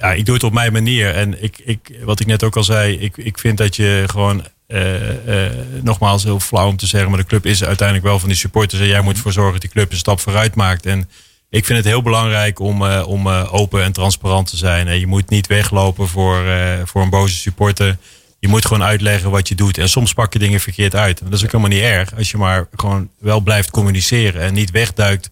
[0.00, 1.14] ja, ik doe het op mijn manier.
[1.14, 4.46] En ik, ik, wat ik net ook al zei, ik, ik vind dat je gewoon...
[4.66, 5.52] eh, eh,
[5.82, 8.80] nogmaals, heel flauw om te zeggen, maar de club is uiteindelijk wel van die supporters.
[8.80, 10.86] En jij moet ervoor zorgen dat die club een stap vooruit maakt.
[10.86, 11.08] En
[11.50, 14.88] ik vind het heel belangrijk om, om open en transparant te zijn.
[14.88, 16.44] En je moet niet weglopen voor,
[16.84, 17.96] voor een boze supporter.
[18.40, 19.78] Je moet gewoon uitleggen wat je doet.
[19.78, 21.20] En soms pak je dingen verkeerd uit.
[21.20, 22.16] En dat is ook helemaal niet erg.
[22.16, 24.42] Als je maar gewoon wel blijft communiceren.
[24.42, 25.30] En niet wegduikt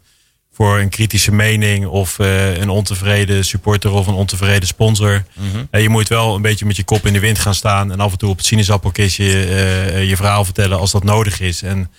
[0.53, 1.87] voor een kritische mening.
[1.87, 5.25] Of eh, een ontevreden supporter of een ontevreden sponsor.
[5.71, 7.93] En je moet wel een beetje met je kop in de wind gaan staan.
[7.93, 11.63] En af en toe op het sinaasappelkistje eh, je verhaal vertellen als dat nodig is.
[11.63, 11.91] En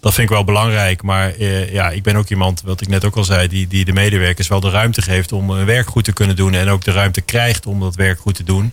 [0.00, 1.02] dat vind ik wel belangrijk.
[1.02, 3.84] Maar eh, ja, ik ben ook iemand, wat ik net ook al zei, die, die
[3.84, 6.54] de medewerkers wel de ruimte geeft om hun werk goed te kunnen doen.
[6.54, 8.72] En ook de ruimte krijgt om dat werk goed te doen.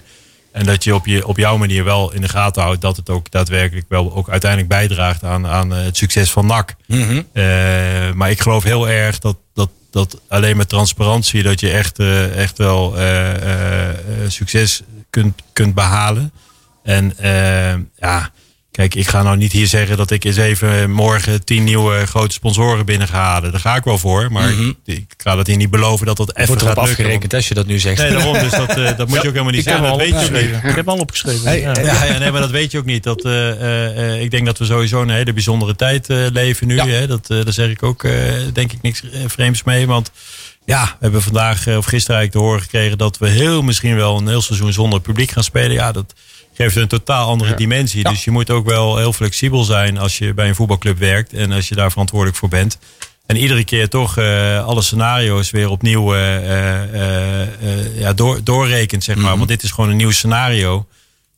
[0.54, 3.10] En dat je op, je op jouw manier wel in de gaten houdt dat het
[3.10, 6.76] ook daadwerkelijk wel ook uiteindelijk bijdraagt aan, aan eh, het succes van NAC.
[6.88, 11.99] Eh, maar ik geloof heel erg dat, dat dat alleen met transparantie dat je echt,
[11.99, 12.95] eh, echt wel
[14.28, 16.32] succes kunt, kunt behalen.
[16.84, 17.14] En
[17.95, 18.32] ja,
[18.74, 22.34] kijk, ik ga nou niet hier zeggen dat ik eens even morgen tien nieuwe grote
[22.34, 23.52] sponsoren binnen ga halen.
[23.52, 26.36] Daar ga ik wel voor, maar ik, ik ga dat hier niet beloven dat dat
[26.36, 27.04] even Wordt gaat erop lukken.
[27.06, 28.02] afgerekend als je dat nu zegt.
[28.02, 28.34] Nee, daarom.
[28.34, 29.98] Dus dat, eh, dat moet je ook helemaal niet Ik heb zeggen.
[29.98, 30.64] Dat weet je ook niet.
[30.64, 31.46] Ik heb hem al opgeschreven.
[31.48, 31.72] Hey, ja.
[31.82, 33.04] Ja, ja, nee, maar dat weet je ook niet.
[33.04, 36.68] Dat, eh, eh, eh, ik denk dat we sowieso een hele bijzondere tijd eh, leven
[36.68, 36.76] nu.
[36.76, 36.86] Ja.
[36.88, 37.08] Hè?
[37.08, 38.14] Dat, eh, daar zeg ik ook, eh,
[38.54, 39.88] denk ik, niks eh, vreemds mee.
[39.88, 40.12] Want
[40.66, 43.96] ja, we hebben vandaag eh, of gisteren eigenlijk te horen gekregen dat we heel misschien
[43.96, 45.72] wel een heel seizoen zonder publiek gaan spelen.
[45.72, 46.14] Ja, dat
[46.54, 48.04] geeft een totaal andere dimensie.
[48.04, 51.51] Dus je moet ook wel heel flexibel zijn als je bij een voetbalclub werkt en
[51.51, 52.78] als je daar verantwoordelijk voor bent.
[53.26, 59.16] En iedere keer toch eh, alle scenario's weer opnieuw eh, eh, ja, door, doorrekent, zeg
[59.16, 59.38] maar.
[59.38, 60.86] Want dit is gewoon een nieuw scenario.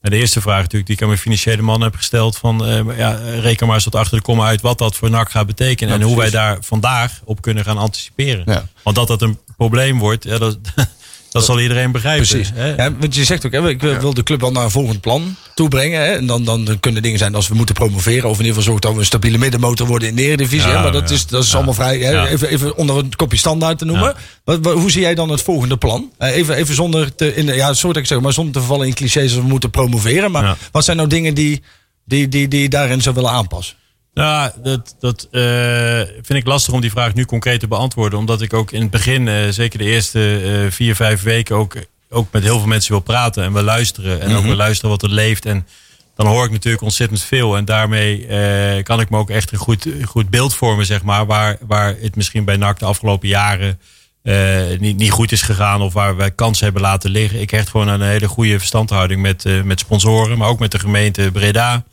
[0.01, 2.38] En de eerste vraag natuurlijk die ik aan mijn financiële man heb gesteld.
[2.38, 5.47] Van, ja, reken maar eens tot achter de komma uit wat dat voor NAC gaat
[5.47, 5.93] betekenen.
[5.93, 8.43] en hoe wij daar vandaag op kunnen gaan anticiperen.
[8.45, 8.68] Ja.
[8.84, 10.57] Want dat dat een probleem wordt, ja, dat,
[11.36, 12.28] dat zal iedereen begrijpen.
[12.28, 12.52] Precies.
[12.54, 12.76] Hè?
[12.76, 15.36] Ja, want je zegt ook, hè, ik wil de club wel naar een volgend plan
[15.54, 16.00] toebrengen.
[16.02, 18.30] Hè, en dan, dan kunnen dingen zijn als we moeten promoveren.
[18.30, 20.70] Of in ieder geval zorgen dat we een stabiele middenmotor worden in de Eredivisie.
[20.70, 21.56] Ja, maar dat is, dat is Ja.
[21.56, 21.98] allemaal vrij.
[21.98, 24.16] Hè, even, even onder een kopje standaard te noemen.
[24.64, 26.12] Hoe zie jij dan het volgende plan?
[26.18, 28.88] Eh, even, even zonder te, in, ja, sorry dat ik zeg, maar zonder te vallen
[28.88, 30.32] in clichés als we moeten promoveren.
[30.32, 31.64] Maar wat zijn nou dingen die,
[32.06, 33.76] die, die, die je daarin zou willen aanpassen?
[34.16, 38.20] Nou, dat, dat eh, vind ik lastig om die vraag nu concreet te beantwoorden.
[38.20, 41.76] Omdat ik ook in het begin, eh, zeker de eerste eh, vier, vijf weken, ook,
[42.09, 44.22] ook met heel veel mensen wil praten en wil luisteren.
[44.22, 45.45] En ook wil luisteren wat er leeft.
[45.45, 45.68] En
[46.16, 47.57] dan hoor ik natuurlijk ontzettend veel.
[47.57, 48.28] En daarmee
[48.84, 51.26] kan ik me ook echt een goed, goed beeld vormen, zeg maar.
[51.26, 53.80] Waar, waar het misschien bij NAC de afgelopen jaren
[54.80, 55.82] niet, niet goed is gegaan.
[55.82, 57.41] Of waar wij kansen hebben laten liggen.
[57.41, 60.38] Ik hecht gewoon aan een hele goede verstandhouding met, eh, met sponsoren.
[60.38, 61.84] Maar ook met de gemeente Breda.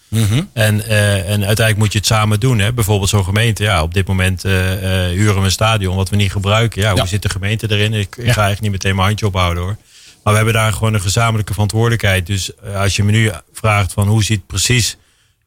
[0.52, 2.58] En, eh, en uiteindelijk moet je het samen doen.
[2.58, 2.72] Hè?
[2.72, 3.62] Bijvoorbeeld zo'n gemeente.
[3.62, 6.80] Ja, op dit moment eh, eh, huren we een stadion wat we niet gebruiken.
[6.82, 7.06] Ja, hoe Ja.
[7.06, 7.92] zit de gemeente erin?
[7.94, 9.76] Ik, ik ga eigenlijk niet meteen mijn handje ophouden hoor.
[10.22, 12.26] Maar we hebben daar gewoon een gezamenlijke verantwoordelijkheid.
[12.26, 14.96] Dus eh, als je me nu vraagt van hoe ziet precies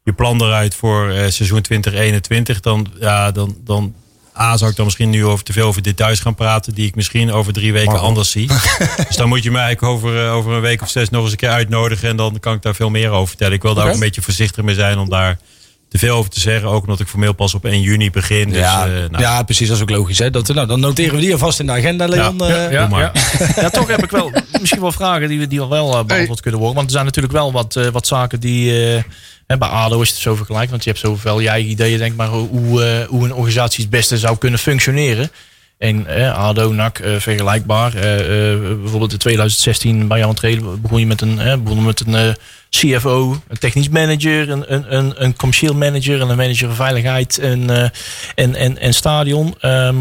[0.04, 3.94] je plan eruit voor eh, seizoen 2021, dan, ja, dan, dan
[4.38, 6.94] A, zou ik dan misschien nu over te veel over details gaan praten, die ik
[6.94, 8.48] misschien over drie weken anders zie.
[9.08, 11.30] dus dan moet je mij eigenlijk over, eh, over een week of zes nog eens
[11.30, 13.54] een keer uitnodigen en dan kan ik daar veel meer over vertellen.
[13.54, 15.38] Ik wil daar ook een beetje voorzichtig mee zijn om daar
[15.88, 16.68] te veel over te zeggen.
[16.68, 18.48] Ook omdat ik formeel pas op 1 juni begin.
[18.48, 19.66] Dus, ja, eh, nou, ja, precies.
[19.68, 20.18] Dat is ook logisch.
[20.18, 20.30] Hè?
[20.30, 22.36] Dat, nou, dan noteren we die alvast in de agenda, Leon.
[22.38, 22.66] Ja.
[22.66, 23.00] Eh, Ja, maar.
[23.00, 23.12] ja.
[23.62, 24.30] ja, toch heb ik wel
[24.60, 26.76] misschien wel vragen die, we- die wel eh, beantwoord kunnen worden.
[26.76, 28.94] Want er zijn natuurlijk wel wat, eh, wat zaken die...
[28.94, 29.02] eh,
[29.46, 32.16] hè, bij ADO is het zo vergelijk, want je hebt zoveel je eigen ideeën, denk
[32.16, 35.30] maar, hoe, hoe een organisatie het beste zou kunnen functioneren.
[35.78, 37.94] En eh, ADO, NAC, eh, vergelijkbaar.
[37.94, 42.14] Eh, eh, bijvoorbeeld in 2016 bij jouw treden begon je met een, begon met een
[42.14, 42.32] eh,
[42.70, 47.38] CFO, een technisch manager, een, een, een, een commercieel manager en een manager van veiligheid
[47.38, 47.88] en, eh,
[48.34, 49.54] en, en, en stadion.
[49.60, 49.96] Ehm,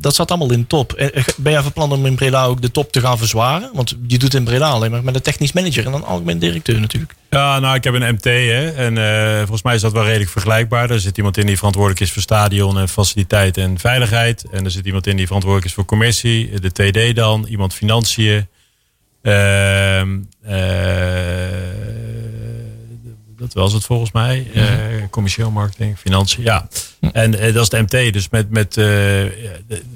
[0.00, 0.92] dat zat allemaal in top.
[0.92, 3.70] Eh, Ben jij van plan om in Breda ook de top te gaan verzwaren?
[3.72, 6.80] Want je doet in Breda alleen maar met een technisch manager en een algemeen directeur
[6.80, 7.14] natuurlijk.
[7.30, 10.30] Ja, nou, ik heb een MT hè, en eh, volgens mij is dat wel redelijk
[10.30, 10.90] vergelijkbaar.
[10.90, 14.44] Er zit iemand in die verantwoordelijk is voor stadion en faciliteit en veiligheid.
[14.50, 18.48] En er zit iemand in die verantwoordelijk is voor commercie, de TD dan, iemand financiën.
[19.22, 20.00] Eh,
[23.40, 24.50] dat was het volgens mij.
[24.54, 24.64] Eh,
[25.10, 26.68] commercieel marketing, financiën, ja.
[27.12, 28.12] En eh, dat is de MT.
[28.12, 28.86] Dus met, met eh,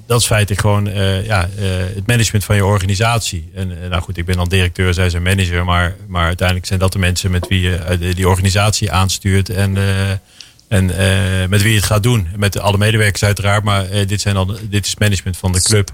[0.07, 0.85] dat is feitelijk gewoon
[1.25, 1.49] ja,
[1.95, 3.51] het management van je organisatie.
[3.55, 5.65] En nou goed, ik ben dan directeur, zij zijn manager.
[5.65, 9.49] Maar, maar uiteindelijk zijn dat de mensen met wie je die- organisatie aanstuurt.
[9.49, 9.77] En,
[10.69, 10.87] en
[11.49, 12.29] met wie je het gaat doen.
[12.37, 13.65] Met alle medewerkers uiteraard.
[13.65, 15.91] Maar dit, zijn dan, dit is management van de club.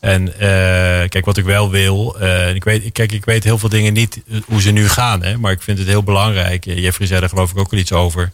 [0.00, 2.16] En eh, kijk, wat ik wel wil.
[2.20, 5.22] eh, ik weet, kijk, ik weet heel veel dingen niet eh, hoe ze nu gaan.
[5.22, 6.64] Hè, maar ik vind het heel belangrijk.
[6.64, 8.32] Jeffrey zei er geloof ik ook wel iets over.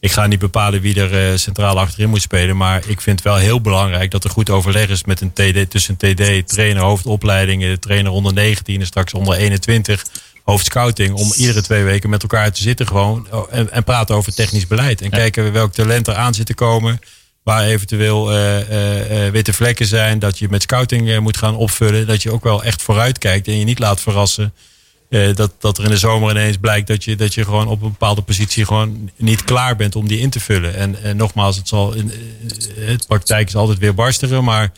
[0.00, 2.56] Ik ga niet bepalen wie er centraal achterin moet spelen.
[2.56, 5.70] Maar ik vind het wel heel belangrijk dat er goed overleg is met een TD,
[5.70, 10.04] tussen TD, trainer, hoofdopleidingen, trainer onder 19 en straks onder 21,
[10.44, 11.14] hoofdscouting.
[11.14, 15.00] Om iedere twee weken met elkaar te zitten gewoon en, en praten over technisch beleid.
[15.00, 17.00] En kijken welk talent er aan zit te komen.
[17.42, 20.18] Waar eventueel eh, eh, eh, witte vlekken zijn.
[20.18, 22.06] Dat je met scouting moet gaan opvullen.
[22.06, 24.52] Dat je ook wel echt vooruit kijkt en je niet laat verrassen.
[25.34, 27.90] Dat, dat er in de zomer ineens blijkt dat je, dat je gewoon op een
[27.90, 30.74] bepaalde positie gewoon niet klaar bent om die in te vullen.
[30.74, 32.12] En, en nogmaals, het, zal in,
[32.78, 34.72] het praktijk is altijd weer barstiger, maar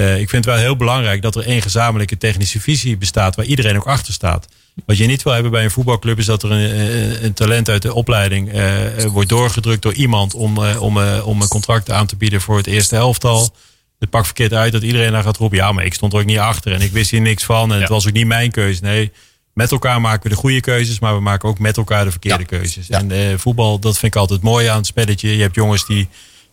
[0.00, 3.76] ik vind het wel heel belangrijk dat er één gezamenlijke technische visie bestaat waar iedereen
[3.76, 4.48] ook achter staat.
[4.86, 7.68] Wat je niet wil hebben bij een voetbalclub is dat er een, een- een talent
[7.68, 11.48] uit de opleiding eh, eh, wordt doorgedrukt door iemand om, eh, om, eh, om een
[11.48, 13.54] contract aan te bieden voor het eerste elftal.
[13.98, 15.58] Het pakt verkeerd uit dat iedereen daar gaat roepen.
[15.58, 17.72] Ja, maar ik stond er ook niet achter en ik wist hier niks van.
[17.72, 18.82] En het was ook niet mijn keuze.
[18.82, 19.12] Nee,
[19.54, 22.44] met elkaar maken we de goede keuzes, maar we maken ook met elkaar de verkeerde
[22.44, 22.88] keuzes.
[22.88, 25.36] En eh, voetbal, dat vind ik altijd mooi aan het spelletje.
[25.36, 26.08] Je hebt jongens die,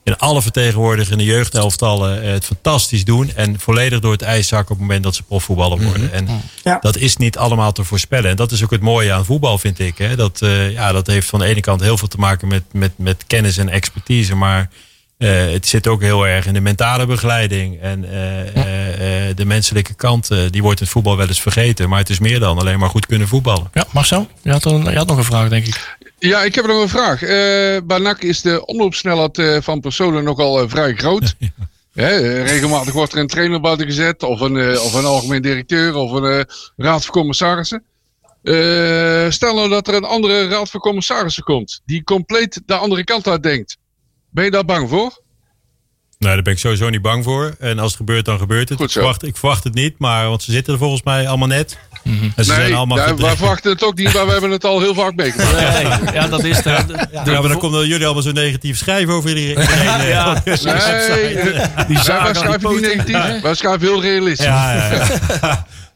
[0.10, 3.32] in alle vertegenwoordigende jeugdelftallen eh, het fantastisch doen.
[3.36, 6.14] En volledig door het ijs zakken op het moment dat ze profvoetballer worden.
[6.14, 6.28] En
[6.64, 6.78] Ja.
[6.82, 8.30] dat is niet allemaal te voorspellen.
[8.30, 9.97] En dat is ook het mooie aan voetbal, vind ik.
[9.97, 10.16] Hè?
[10.16, 12.91] Dat, eh, ja, dat heeft van de ene kant heel veel te maken met, met,
[12.95, 14.36] met kennis en expertise.
[14.36, 14.70] Maar
[15.18, 17.80] eh, het zit ook heel erg in de mentale begeleiding.
[17.82, 21.89] En eh, eh, eh, de menselijke kant, die wordt in het voetbal wel eens vergeten.
[21.89, 23.70] Maar het is meer dan alleen maar goed kunnen voetballen.
[23.74, 25.97] Ja, Marcel, je had, een, je had nog een vraag, denk ik.
[26.20, 27.22] Ja, ik heb nog een vraag.
[27.22, 31.36] Eh bij NAC is de omloopsnelheid eh, van personen nogal eh, vrij groot.
[31.93, 36.11] Hè, regelmatig wordt er een trainer buiten gezet, of een, of een algemeen directeur, of
[36.11, 36.45] een
[36.78, 37.84] raad van commissarissen.
[39.34, 43.28] Stel nou dat er een andere raad van commissarissen komt, die compleet de andere kant
[43.28, 43.78] uit denkt.
[44.30, 45.22] Ben je daar bang voor?
[46.20, 47.55] Nou, daar ben ik sowieso niet bang voor.
[47.59, 48.80] En als het gebeurt, dan gebeurt het.
[48.80, 51.78] Ik, verwacht, ik verwacht het niet, maar want ze zitten er volgens mij allemaal net.
[52.10, 53.26] En ze zijn nee, allemaal gedreven.
[53.26, 55.51] wij verwachten het ook niet, maar we hebben het al heel vaak meegemaakt.
[56.03, 59.14] Nee, ja, dat is de, de- Ja, maar dan komen jullie allemaal zo negatief schrijven
[59.14, 59.68] over iedereen.
[59.68, 60.41] eh, Ja.
[60.45, 60.68] website.
[61.10, 61.34] Nee,
[61.88, 64.45] die wij, schrijven niet negatief, wij schrijven heel realistisch.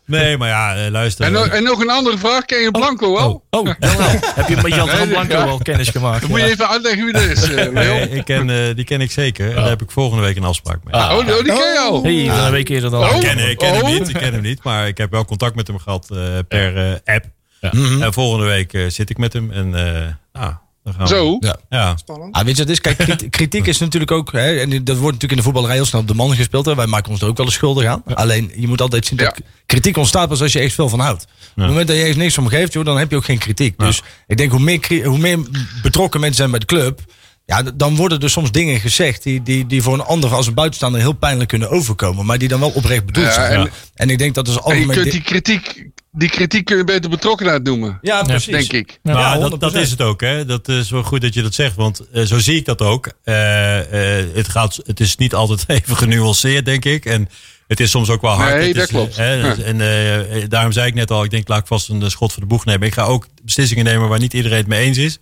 [0.05, 0.27] Ja, ja, ja.
[0.27, 1.25] Nee, maar ja, eh, luister.
[1.25, 3.43] En, nog- en nog een andere vraag, ken je Blanco wel?
[3.49, 3.99] Oh, jawel.
[4.35, 5.43] heb je met Jan van Blanco ja.
[5.43, 6.21] al kennis gemaakt?
[6.21, 7.71] Dan moet je even uitleggen wie dat is, eh, Leo.
[7.93, 9.49] Nee, ik ken, eh, die ken ik zeker.
[9.49, 10.93] En daar heb ik volgende week een afspraak mee.
[10.93, 12.03] Oh, die- oh, die ken je al.
[12.03, 13.03] Hey, een week eerder dan.
[13.03, 13.15] Oh.
[13.15, 13.75] Ik ken, ik ken Oh.
[13.81, 16.17] hem niet, ik ken hem niet, maar ik heb wel contact met hem gehad eh,
[16.47, 17.25] per eh, app.
[17.71, 18.01] Mhm.
[18.03, 20.53] En volgende week zit ik met hem en eh nou,
[20.83, 21.07] we.
[21.07, 21.37] Zo.
[21.39, 21.55] Ja.
[21.69, 21.97] Ja.
[21.97, 22.35] Spannend.
[22.35, 25.03] Ah, weet je, het is, kijk, kriti- kritiek is natuurlijk ook, hè, en dat wordt
[25.13, 26.65] natuurlijk in de voetballerij heel snel op de man gespeeld.
[26.65, 26.75] Hè.
[26.75, 28.03] Wij maken ons er ook wel eens schuldig aan.
[28.05, 29.43] Alleen, je moet altijd zien dat Ja.
[29.65, 31.23] kritiek ontstaat pas als je echt veel van houdt.
[31.23, 33.37] Op het moment dat je echt niks van geeft, joh, dan heb je ook geen
[33.37, 33.77] kritiek.
[33.79, 35.39] Dus ik denk, hoe meer, hoe meer
[35.81, 36.99] betrokken mensen zijn bij de club,
[37.45, 40.53] ja, dan worden er soms dingen gezegd die, die, die voor een ander als een
[40.53, 42.25] buitenstaander heel pijnlijk kunnen overkomen.
[42.25, 43.59] Maar die dan wel oprecht bedoeld Ja, zijn.
[43.59, 46.77] en- En, ik denk dat is En je kunt di- die kritiek, die kritiek kun
[46.77, 48.51] je beter betrokkenheid noemen, ja, precies.
[48.51, 48.99] denk ik.
[49.03, 49.75] Maar Ja, dat, dat 100%.
[49.75, 50.21] is het ook.
[50.21, 50.45] Hè?
[50.45, 51.75] Dat is wel goed dat je dat zegt.
[51.75, 53.11] Want eh, zo zie ik dat ook.
[53.23, 57.05] Eh, eh, het, gaat, het is niet altijd even genuanceerd, denk ik.
[57.05, 57.29] En
[57.77, 58.55] het is soms ook wel hard.
[58.55, 59.17] Nee, Het dat is, klopt.
[59.17, 59.55] eh, Ja.
[59.57, 62.41] En eh, daarom zei ik net al, ik denk laat ik vast een schot voor
[62.41, 62.87] de boeg nemen.
[62.87, 65.19] Ik ga ook beslissingen nemen waar niet iedereen het mee eens is.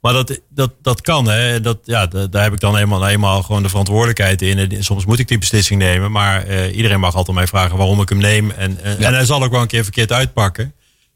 [0.00, 1.28] Maar dat, dat, dat kan.
[1.28, 1.60] Hè.
[1.60, 4.58] Dat, ja, da- daar heb ik dan eenmaal, eenmaal gewoon de verantwoordelijkheid in.
[4.58, 6.10] En soms moet ik die beslissing nemen.
[6.12, 8.50] Maar eh, iedereen mag altijd mij vragen waarom ik hem neem.
[8.50, 10.72] En, en, en hij zal ook wel een keer verkeerd uitpakken.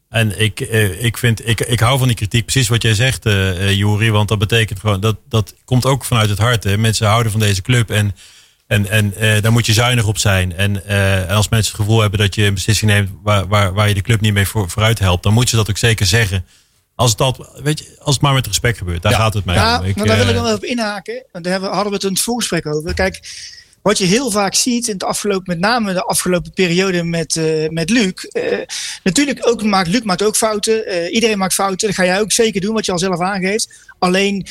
[0.09, 3.25] En ik, eh, ik, vind, ik, ik hou van die kritiek, precies wat jij zegt,
[3.25, 4.11] eh eh, Juri.
[4.11, 6.63] Want dat betekent gewoon, dat, dat komt ook vanuit het hart.
[6.63, 6.77] Hè.
[6.77, 8.15] Mensen houden van deze club en,
[8.67, 10.55] en, en eh, daar moet je zuinig op zijn.
[10.55, 13.73] En, eh, en als mensen het gevoel hebben dat je een beslissing neemt waar, waar,
[13.73, 16.05] waar je de club niet mee voor, vooruit helpt, dan moet je dat ook zeker
[16.05, 16.45] zeggen.
[16.95, 19.55] Als het, al, weet je, als het maar met respect gebeurt, daar gaat het mij
[19.55, 19.85] Ja, om.
[19.85, 21.23] Ik, maar daar wil ik eh, wel even op inhaken.
[21.31, 22.93] Want daar hadden we het in het voorgesprek over.
[22.93, 23.19] Kijk,
[23.87, 27.69] wat je heel vaak ziet in het afgelopen, met name de afgelopen periode met, eh,
[27.69, 28.13] met Luc.
[28.13, 28.57] eh,
[29.03, 30.85] natuurlijk ook maakt Luc maakt ook fouten.
[30.85, 31.87] Eh, iedereen maakt fouten.
[31.87, 33.69] Dat ga jij ook zeker doen, wat je al zelf aangeeft.
[33.99, 34.45] Alleen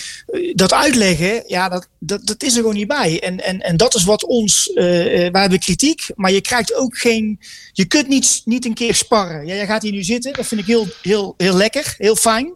[0.52, 3.20] dat uitleggen, ja, dat, dat, dat is er gewoon niet bij.
[3.22, 4.70] En, en, en dat is wat ons.
[4.74, 7.40] wij hebben kritiek, maar je krijgt ook geen.
[7.72, 9.46] Je kunt niet, niet een keer sparren.
[9.46, 10.32] Ja, jij gaat hier nu zitten.
[10.32, 12.54] Dat vind ik heel, heel, heel lekker, heel fijn.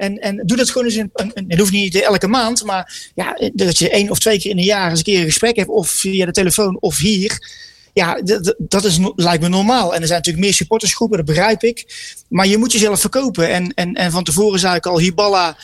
[0.00, 1.10] En, en doe dat gewoon eens in.
[1.14, 4.50] een- een- Het hoeft niet elke maand, maar ja, dat je één of twee keer
[4.50, 5.68] in een jaar eens een keer een gesprek hebt.
[5.68, 7.58] Of via de telefoon of hier.
[7.92, 8.20] Ja,
[8.58, 9.94] dat is, lijkt me normaal.
[9.94, 11.86] En er zijn natuurlijk meer supportersgroepen, dat begrijp ik.
[12.28, 13.48] Maar je moet jezelf verkopen.
[13.48, 15.56] En, en, en van tevoren zei ik al, Hiballa.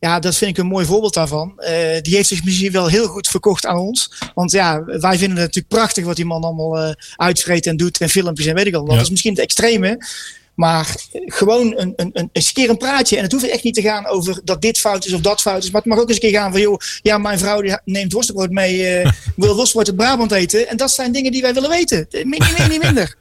[0.00, 1.52] Ja, dat vind ik een mooi voorbeeld daarvan.
[1.60, 4.10] Eh, die heeft zich misschien wel heel goed verkocht aan ons.
[4.34, 8.00] Want ja, wij vinden het natuurlijk prachtig wat die man allemaal uitvreet en doet.
[8.00, 8.84] En filmpjes en weet ik al.
[8.84, 9.98] Dat is misschien het extreme.
[10.54, 13.16] Maar gewoon een, een, een, eens een keer een praatje.
[13.16, 15.62] En het hoeft echt niet te gaan over dat dit fout is of dat fout
[15.64, 15.70] is.
[15.70, 18.12] Maar het mag ook eens een keer gaan van, joh, ja, mijn vrouw die neemt
[18.12, 18.86] worstenbrood mee.
[18.86, 20.68] eh wil worstenbrood uit Brabant eten.
[20.68, 22.06] En dat zijn dingen die wij willen weten.
[22.10, 23.14] Eh, Niet meer, niet minder.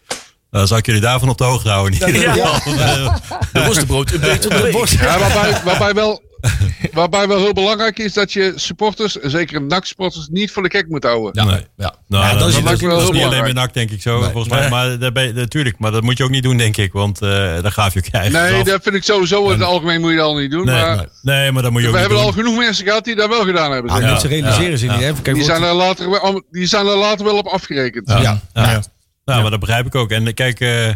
[0.52, 2.00] dan zou ik jullie daarvan op de hoogte houden.
[2.02, 2.62] in ieder ja.
[2.66, 3.16] Eh,
[3.54, 4.72] De worstenbrood, een beter.
[5.02, 6.22] Ja, waarbij, waarbij, wel,
[6.94, 11.04] waarbij wel heel belangrijk is dat je supporters, zeker NAC-supporters, niet voor de gek moet
[11.04, 11.46] houden.
[11.48, 11.66] nee.
[11.78, 11.96] Ja.
[12.08, 13.64] Nou, Ja, dat, dat is is, natuurlijk wel dat is heel niet alleen bij.
[13.64, 14.20] NAC, denk ik zo.
[14.22, 14.30] Nee.
[14.32, 14.70] Volgens mij, Nee.
[15.12, 16.94] maar natuurlijk, maar dat moet je ook niet doen, denk ik.
[16.94, 17.30] Want eh
[17.62, 18.64] daar gaaf je ook je eigen Nee, af.
[18.68, 20.66] dat vind ik sowieso in het algemeen moet je dat al niet doen.
[20.66, 21.06] nee, maar nee.
[21.38, 23.30] nee, maar dat moet je we ook hebben niet al genoeg mensen gehad die dat
[23.30, 23.92] wel gedaan hebben.
[23.92, 24.10] Ah, zeg.
[24.10, 25.06] mensen realiseren zich ja, niet.
[25.06, 25.14] Hè?
[25.22, 28.10] Kijk, Die zijn, er later, wel- die zijn er later wel op afgerekend.
[28.10, 28.20] ja.
[28.22, 28.42] Ja.
[28.54, 28.82] Ja.
[29.26, 30.10] Nou, maar dat begrijp ik ook.
[30.12, 30.90] En kijk, eh,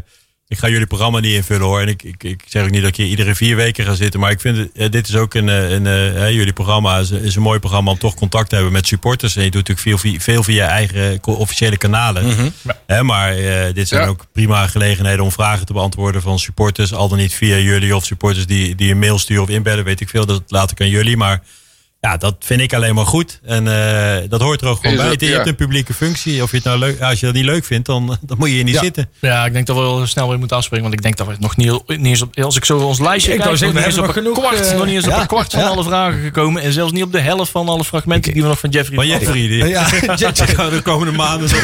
[0.48, 1.82] ik ga jullie programma niet invullen hoor.
[1.82, 4.20] En ik, ik, ik zeg ook niet dat hier iedere vier weken ga zitten.
[4.20, 6.98] Maar ik vind, het, eh, dit is ook een, eh, een eh, hè, jullie programma
[6.98, 9.36] is, is een mooi programma om toch contact te hebben met supporters.
[9.36, 12.54] En je doet natuurlijk veel, via- veel via je eigen co- officiële kanalen.
[12.88, 14.08] Hè, maar eh, dit zijn Ja.
[14.08, 16.94] ook prima gelegenheden om vragen te beantwoorden van supporters.
[16.94, 20.02] Al dan niet via jullie of supporters die, die een mail sturen of inbellen, weet
[20.02, 20.26] ik veel.
[20.26, 21.18] Dat laat ik aan jullie.
[21.18, 21.42] Maar
[22.02, 23.40] ja, dat vind ik alleen maar goed.
[23.46, 25.10] En eh, dat hoort er ook gewoon Is bij.
[25.10, 25.34] dat, je ja.
[25.36, 26.44] hebt een publieke functie.
[26.44, 28.54] Of je het nou leuk, als je dat niet leuk vindt, dan, dan moet je
[28.54, 28.82] hier niet Ja.
[28.82, 29.10] zitten.
[29.20, 30.86] Ja, ik denk dat we wel snel weer moeten afspreken.
[30.86, 32.40] Want ik denk dat we nog niet, niet eens op...
[32.40, 34.72] Als ik zo ons lijstje Ik kijk, zeggen, nog niet we eens op kwart, genoeg,
[34.72, 35.68] eh, nog niet eens op ja, een kwart van ja.
[35.68, 36.62] alle vragen gekomen.
[36.62, 39.06] En zelfs niet op de helft van alle fragmenten die we nog van Jeffrey Maar
[39.08, 39.24] hadden.
[39.28, 41.56] Jeffrey, die, Ja, de komende maanden zo.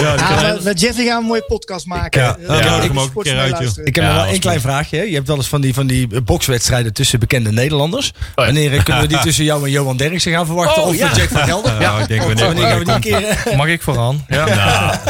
[0.00, 2.20] ja, met- Jeffrey gaan we een mooie podcast maken.
[2.22, 2.36] Ja,
[2.82, 3.80] ik ook een uit.
[3.84, 5.08] Ik heb nog wel één klein vraagje.
[5.08, 8.12] Je hebt wel eens van die, van die bokswedstrijden tussen bekende Nederlanders.
[8.36, 8.44] ja.
[8.44, 10.82] Wanneer eh, kunnen we die tussen jou en Johan Derksen gaan verwachten?
[10.82, 11.12] Oh, of ja.
[11.16, 11.80] Jack van Gelder?
[11.80, 13.24] Ja, ik denk wanneer- Wanneer gaan we die een keer...
[13.24, 14.24] eh, Mag ik vooraan?
[14.28, 14.48] Ja.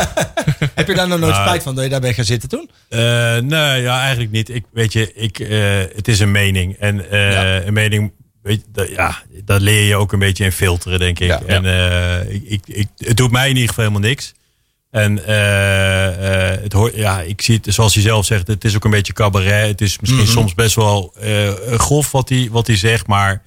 [0.75, 2.71] Heb je daar nog nooit Nou, spijt van dat je daar bent gaan zitten toen?
[2.89, 2.99] Eh,
[3.37, 4.49] nee, ja, eigenlijk niet.
[4.49, 5.59] Ik, weet je, ik, eh,
[5.97, 6.77] het is een mening.
[6.79, 10.53] En eh, een mening, weet je, dat, ja, dat leer je ook een beetje in
[10.53, 11.29] filteren, denk ik.
[11.29, 11.41] Ja.
[11.47, 14.33] En eh, ik, ik, ik, het doet mij in ieder geval helemaal niks.
[14.91, 18.75] En eh, eh, het hoort, ja, ik zie het, zoals hij zelf zegt, het is
[18.77, 19.69] ook een beetje cabaret.
[19.69, 23.43] Het is misschien soms best wel eh, grof wat hij, wat hij zegt, maar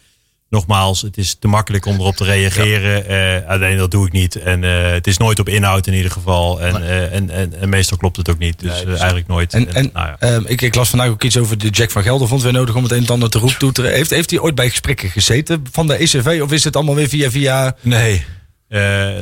[0.54, 3.08] nogmaals, het is te makkelijk om erop te reageren.
[3.08, 4.36] Eh, alleen dat doe ik niet.
[4.36, 6.62] En eh, het is nooit op inhoud in ieder geval.
[6.62, 8.60] En, eh, en, en, en meestal klopt het ook niet.
[8.60, 9.54] Dus eh, eigenlijk nooit.
[9.54, 10.16] En, en nou ja.
[10.20, 12.28] ehm, ik, ik las vandaag ook iets over de Jack van Gelder.
[12.28, 13.92] Vond weer nodig om het een en ander te roep toeteren.
[13.92, 16.40] Heeft, heeft hij ooit bij gesprekken gezeten van de ECV?
[16.44, 17.76] Of is het allemaal weer via via...
[17.82, 18.26] Nee.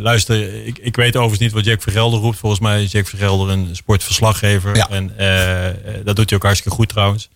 [0.01, 2.37] Luister, ik, ik weet overigens niet wat Jack Vergelder roept.
[2.37, 4.75] Volgens mij is Jack Vergelder een sportverslaggever.
[4.75, 4.89] Ja.
[4.89, 5.13] En
[6.03, 7.29] dat doet hij ook hartstikke goed trouwens.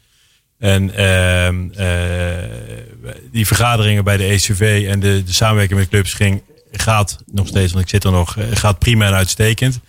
[0.60, 1.90] En ehm, eh,
[3.32, 6.42] die vergaderingen bij de ECV en de, de samenwerking met clubs ging,
[6.72, 9.80] gaat nog steeds, want ik zit er nog, eh, gaat prima en uitstekend.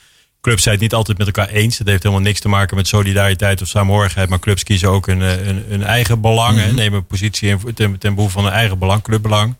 [0.41, 1.79] Clubs zijn het niet altijd met elkaar eens.
[1.79, 4.29] Dat heeft helemaal niks te maken met solidariteit of samenhorigheid.
[4.29, 6.61] Maar clubs kiezen ook hun, eh, hun, hun eigen belang.
[6.61, 9.55] en nemen een positie in ten, ten behoeve van hun eigen belang, clubbelang.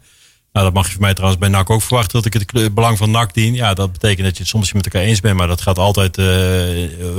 [0.53, 2.99] Nou, dat mag je van mij trouwens bij NAC ook verwachten dat ik het belang
[2.99, 3.55] van NAC dien.
[3.55, 6.19] Ja, dat betekent dat je het soms met elkaar eens bent, maar dat gaat altijd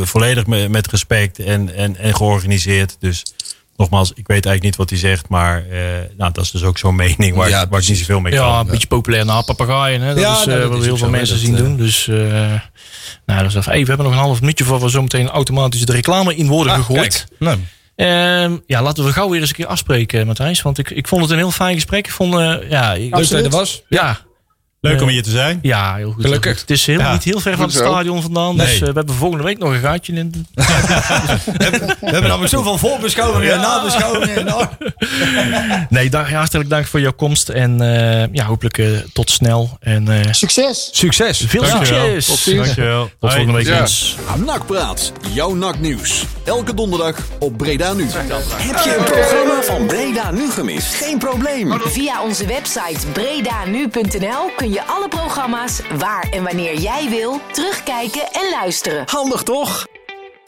[0.02, 2.98] volledig met, met respect en, en, en georganiseerd.
[3.00, 3.24] Dus
[3.78, 5.80] nogmaals, ik weet eigenlijk niet wat hij zegt, maar eh,
[6.18, 8.34] nou, dat is dus ook zo'n mening waar, Ja, ik, waar ik niet zoveel mee
[8.34, 8.60] Ja, kan.
[8.60, 10.02] een beetje populair na papegaaien.
[10.02, 10.14] Hè?
[10.14, 11.62] Dat Ja, is nou, eh, dat wat is we heel veel mensen Dat, zien eh,
[11.62, 11.78] doen.
[11.78, 12.16] Dus eh,
[13.26, 15.28] nou, dat is even, hey, we hebben nog een half minuutje voor we zo meteen
[15.30, 17.00] automatisch de reclame in worden Ah, gegooid.
[17.30, 17.40] kijk.
[17.40, 17.58] Nou,
[17.96, 20.62] Ehm, ja, laten we gauw weer eens een keer afspreken, Matthijs.
[20.62, 22.06] Want ik, ik vond het een heel fijn gesprek.
[22.06, 22.34] Ik vond,
[22.70, 23.82] ja, ik- leuk dat je er was.
[23.90, 24.20] ja,
[24.88, 25.60] Leuk om Eh, hier te zijn.
[25.62, 26.24] ja, heel goed.
[26.24, 26.52] Gelukkig.
[26.52, 26.62] heel.
[26.62, 27.14] Het is helemaal Ja.
[27.14, 27.80] niet heel ver van het zo.
[27.92, 28.58] stadion vandaan.
[28.58, 28.74] Dus Nee.
[28.74, 30.48] eh, we hebben volgende week nog een gaatje in.
[30.56, 34.46] We hebben namelijk zoveel voorbeschouwingen en nabeschouwingen.
[34.46, 34.66] Nou.
[35.90, 37.50] Nee, da- hartelijk dank voor jouw komst.
[37.50, 39.78] En eh, ja, hopelijk eh, tot snel.
[39.80, 40.90] En eh, Succes!
[40.92, 41.44] Succes.
[41.48, 42.04] veel Dankjewel.
[42.06, 42.26] succes.
[42.26, 42.66] Tot ziens.
[42.66, 43.10] Dankjewel.
[43.20, 43.86] Tot volgende week, Ja.
[44.46, 46.24] Nakpraat, jouw naknieuws.
[46.46, 48.08] Elke donderdag op Breda Nu.
[48.12, 50.94] Heb je een programma van Breda nu gemist?
[50.96, 51.82] Geen probleem.
[51.86, 59.04] Via onze website bredanu.nl kun alle programma's waar en wanneer jij wil terugkijken en luisteren.
[59.06, 59.86] Handig toch?